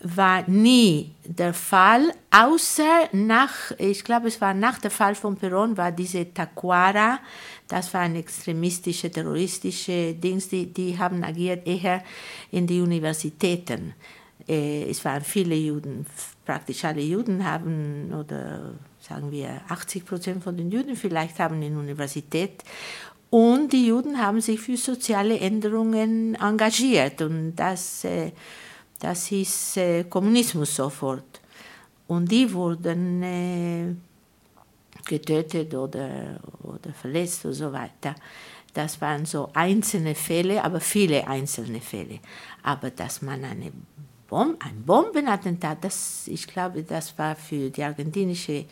war 0.00 0.48
nie 0.48 1.12
der 1.24 1.52
Fall, 1.54 2.12
außer 2.30 3.08
nach, 3.12 3.72
ich 3.78 4.02
glaube, 4.04 4.28
es 4.28 4.40
war 4.40 4.54
nach 4.54 4.78
dem 4.78 4.90
Fall 4.90 5.14
von 5.14 5.36
Peron, 5.36 5.76
war 5.76 5.92
diese 5.92 6.32
Taquara, 6.32 7.20
das 7.68 7.92
war 7.94 8.00
ein 8.02 8.16
extremistische, 8.16 9.10
terroristische 9.10 10.14
Dings, 10.14 10.48
die, 10.48 10.72
die 10.72 10.98
haben 10.98 11.22
agiert 11.24 11.66
eher 11.66 12.02
in 12.50 12.66
die 12.66 12.80
Universitäten. 12.80 13.94
Äh, 14.46 14.90
es 14.90 15.02
waren 15.04 15.22
viele 15.22 15.54
Juden, 15.54 16.06
praktisch 16.44 16.84
alle 16.84 17.00
Juden 17.00 17.44
haben, 17.44 18.12
oder 18.12 18.72
sagen 19.00 19.30
wir 19.30 19.60
80 19.68 20.04
Prozent 20.04 20.44
von 20.44 20.56
den 20.56 20.70
Juden 20.70 20.96
vielleicht 20.96 21.38
haben 21.38 21.62
in 21.62 21.76
Universität 21.76 22.62
und 23.30 23.72
die 23.72 23.86
Juden 23.86 24.18
haben 24.18 24.40
sich 24.40 24.60
für 24.60 24.76
soziale 24.76 25.38
Änderungen 25.40 26.34
engagiert 26.36 27.22
und 27.22 27.56
das 27.56 28.04
äh, 28.04 28.32
das 29.04 29.26
hieß 29.26 29.76
äh, 29.76 30.04
Kommunismus 30.04 30.76
sofort. 30.76 31.40
Und 32.06 32.30
die 32.30 32.50
wurden 32.52 33.22
äh, 33.22 33.94
getötet 35.04 35.74
oder, 35.74 36.40
oder 36.62 36.92
verletzt 36.92 37.44
und 37.44 37.52
so 37.52 37.70
weiter. 37.70 38.14
Das 38.72 39.00
waren 39.02 39.26
so 39.26 39.50
einzelne 39.52 40.14
Fälle, 40.14 40.64
aber 40.64 40.80
viele 40.80 41.26
einzelne 41.28 41.80
Fälle. 41.80 42.18
Aber 42.62 42.90
dass 42.90 43.20
man 43.20 43.44
eine 43.44 43.72
Bom 44.28 44.56
ein 44.60 44.82
Bombenattentat, 44.84 45.78
das, 45.82 46.28
ich 46.28 46.46
glaube, 46.46 46.82
das 46.82 47.16
war 47.18 47.36
für 47.36 47.70
die 47.70 47.82
argentinische 47.82 48.64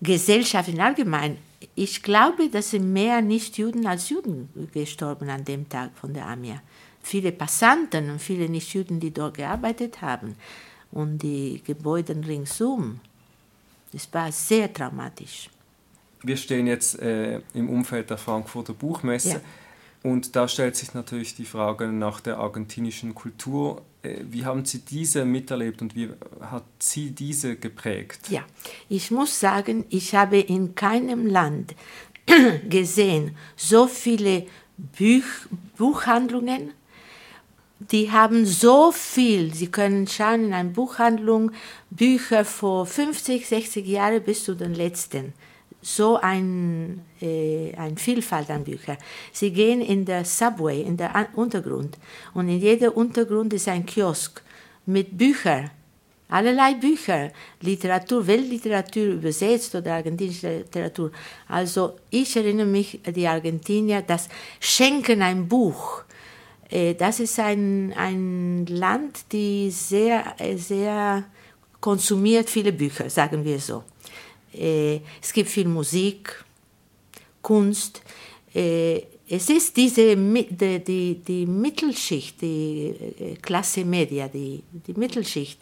Gesellschaft 0.00 0.68
in 0.68 0.80
allgemein. 0.80 1.38
Ich 1.74 2.02
glaube, 2.02 2.48
dass 2.48 2.70
sind 2.70 2.92
mehr 2.92 3.20
Nichtjuden 3.20 3.86
als 3.86 4.08
Juden 4.08 4.48
gestorben 4.72 5.28
an 5.28 5.44
dem 5.44 5.68
Tag 5.68 5.90
von 5.96 6.14
der 6.14 6.26
Armee 6.26 6.60
viele 7.08 7.32
Passanten 7.32 8.10
und 8.10 8.20
viele 8.20 8.48
Nichtjuden, 8.48 9.00
die 9.00 9.10
dort 9.10 9.36
gearbeitet 9.36 10.02
haben 10.02 10.36
und 10.92 11.18
die 11.18 11.62
Gebäude 11.64 12.14
ringsum. 12.26 13.00
Das 13.92 14.08
war 14.12 14.30
sehr 14.30 14.72
traumatisch. 14.72 15.48
Wir 16.22 16.36
stehen 16.36 16.66
jetzt 16.66 16.98
äh, 16.98 17.40
im 17.54 17.70
Umfeld 17.70 18.10
der 18.10 18.18
Frankfurter 18.18 18.74
Buchmesse 18.74 19.28
ja. 19.28 19.40
Und 20.02 20.36
da 20.36 20.46
stellt 20.46 20.76
sich 20.76 20.94
natürlich 20.94 21.34
die 21.34 21.44
Frage 21.44 21.88
nach 21.88 22.20
der 22.20 22.38
argentinischen 22.38 23.14
Kultur. 23.14 23.82
Äh, 24.02 24.18
wie 24.30 24.44
haben 24.44 24.64
Sie 24.64 24.80
diese 24.80 25.24
miterlebt 25.24 25.82
und 25.82 25.96
wie 25.96 26.10
hat 26.40 26.64
Sie 26.78 27.10
diese 27.10 27.56
geprägt? 27.56 28.28
Ja, 28.30 28.42
ich 28.88 29.10
muss 29.10 29.38
sagen, 29.38 29.84
ich 29.88 30.14
habe 30.14 30.38
in 30.38 30.74
keinem 30.74 31.26
Land 31.26 31.74
gesehen 32.68 33.36
so 33.56 33.86
viele 33.86 34.46
Buch, 34.76 35.24
Buchhandlungen, 35.76 36.72
die 37.80 38.10
haben 38.10 38.46
so 38.46 38.92
viel. 38.92 39.54
Sie 39.54 39.68
können 39.68 40.06
schauen 40.06 40.46
in 40.46 40.52
einer 40.52 40.70
Buchhandlung 40.70 41.52
Bücher 41.90 42.44
vor 42.44 42.86
50, 42.86 43.46
60 43.46 43.86
Jahren 43.86 44.22
bis 44.22 44.44
zu 44.44 44.54
den 44.54 44.74
letzten. 44.74 45.32
So 45.96 46.16
ein, 46.16 47.00
äh, 47.22 47.72
ein 47.76 47.96
Vielfalt 47.96 48.50
an 48.50 48.64
Büchern. 48.64 48.98
Sie 49.32 49.50
gehen 49.50 49.80
in 49.80 50.04
der 50.04 50.24
Subway, 50.24 50.82
in 50.82 50.98
der 50.98 51.28
Untergrund. 51.34 51.96
Und 52.34 52.50
in 52.50 52.60
jedem 52.60 52.92
Untergrund 52.92 53.54
ist 53.54 53.68
ein 53.68 53.86
Kiosk 53.86 54.42
mit 54.84 55.16
Büchern. 55.16 55.70
Allerlei 56.28 56.74
Bücher, 56.74 57.32
Literatur, 57.62 58.26
Weltliteratur 58.26 59.14
übersetzt 59.14 59.74
oder 59.74 59.94
argentinische 59.94 60.58
Literatur. 60.58 61.10
Also 61.48 61.96
ich 62.10 62.36
erinnere 62.36 62.66
mich, 62.66 63.00
die 63.16 63.26
Argentinier, 63.26 64.02
das 64.02 64.28
Schenken 64.60 65.22
ein 65.22 65.48
Buch 65.48 66.04
äh, 66.70 66.94
das 66.94 67.18
ist 67.18 67.38
ein, 67.38 67.94
ein 67.96 68.66
Land, 68.66 69.32
die 69.32 69.70
sehr, 69.70 70.34
sehr 70.56 71.24
konsumiert 71.80 72.50
viele 72.50 72.72
Bücher, 72.72 73.08
sagen 73.08 73.42
wir 73.42 73.58
so. 73.58 73.84
Äh, 74.58 75.00
es 75.22 75.32
gibt 75.32 75.48
viel 75.48 75.68
Musik, 75.68 76.44
Kunst. 77.42 78.02
Äh, 78.54 79.02
es 79.28 79.50
ist 79.50 79.76
diese, 79.76 80.16
die, 80.16 80.78
die, 80.84 81.14
die 81.26 81.46
Mittelschicht, 81.46 82.40
die 82.40 83.36
Klasse 83.42 83.84
Media, 83.84 84.26
die, 84.26 84.62
die 84.86 84.94
Mittelschicht, 84.94 85.60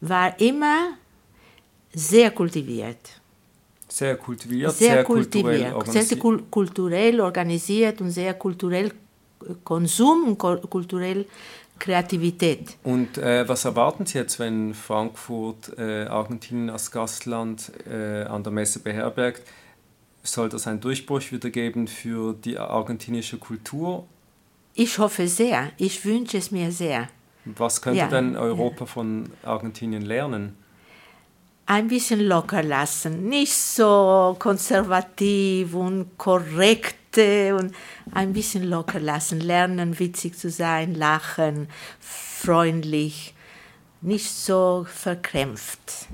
war 0.00 0.38
immer 0.40 0.94
sehr 1.92 2.30
kultiviert. 2.32 3.20
Sehr 3.88 4.16
kultiviert, 4.16 4.72
sehr, 4.72 4.94
sehr 4.94 5.04
kultiviert, 5.04 5.72
kulturell 5.72 6.04
sehr 6.04 6.18
kulturell 6.50 7.20
organisiert 7.20 8.00
und 8.00 8.10
sehr 8.10 8.34
kulturell 8.34 8.92
Konsum 9.64 10.28
und 10.28 10.38
kulturell 10.68 11.24
Kreativität. 11.78 12.76
Und 12.82 13.18
äh, 13.18 13.48
was 13.48 13.64
erwarten 13.64 14.06
Sie 14.06 14.18
jetzt, 14.18 14.38
wenn 14.38 14.74
Frankfurt 14.74 15.78
äh, 15.78 16.06
Argentinien 16.06 16.70
als 16.70 16.90
Gastland 16.90 17.72
äh, 17.90 18.24
an 18.24 18.42
der 18.42 18.52
Messe 18.52 18.80
beherbergt? 18.80 19.42
Soll 20.22 20.48
das 20.48 20.66
einen 20.66 20.80
Durchbruch 20.80 21.22
wieder 21.30 21.50
geben 21.50 21.88
für 21.88 22.34
die 22.34 22.58
argentinische 22.58 23.38
Kultur? 23.38 24.06
Ich 24.74 24.98
hoffe 24.98 25.26
sehr. 25.26 25.70
Ich 25.76 26.04
wünsche 26.04 26.38
es 26.38 26.50
mir 26.50 26.70
sehr. 26.70 27.08
Was 27.44 27.80
könnte 27.80 28.00
ja, 28.00 28.08
denn 28.08 28.36
Europa 28.36 28.80
ja. 28.80 28.86
von 28.86 29.30
Argentinien 29.42 30.02
lernen? 30.02 30.56
Ein 31.66 31.88
bisschen 31.88 32.20
locker 32.20 32.62
lassen, 32.62 33.28
nicht 33.28 33.54
so 33.54 34.36
konservativ 34.38 35.74
und 35.74 36.16
korrekt 36.16 37.07
und 37.18 37.74
ein 38.12 38.32
bisschen 38.32 38.64
locker 38.64 39.00
lassen, 39.00 39.40
lernen, 39.40 39.98
witzig 39.98 40.38
zu 40.38 40.50
sein, 40.50 40.94
lachen, 40.94 41.68
freundlich, 42.00 43.34
nicht 44.00 44.30
so 44.30 44.86
verkrämpft, 44.88 46.06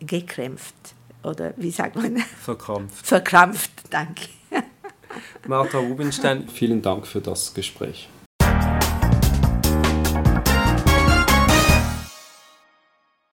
gekrämpft 0.00 0.74
oder 1.22 1.54
wie 1.56 1.70
sagt 1.70 1.96
man? 1.96 2.18
Verkrampft. 2.18 3.06
Verkrampft, 3.06 3.70
danke. 3.90 4.28
Martha 5.46 5.78
Rubinstein, 5.78 6.48
vielen 6.48 6.82
Dank 6.82 7.06
für 7.06 7.20
das 7.20 7.54
Gespräch. 7.54 8.08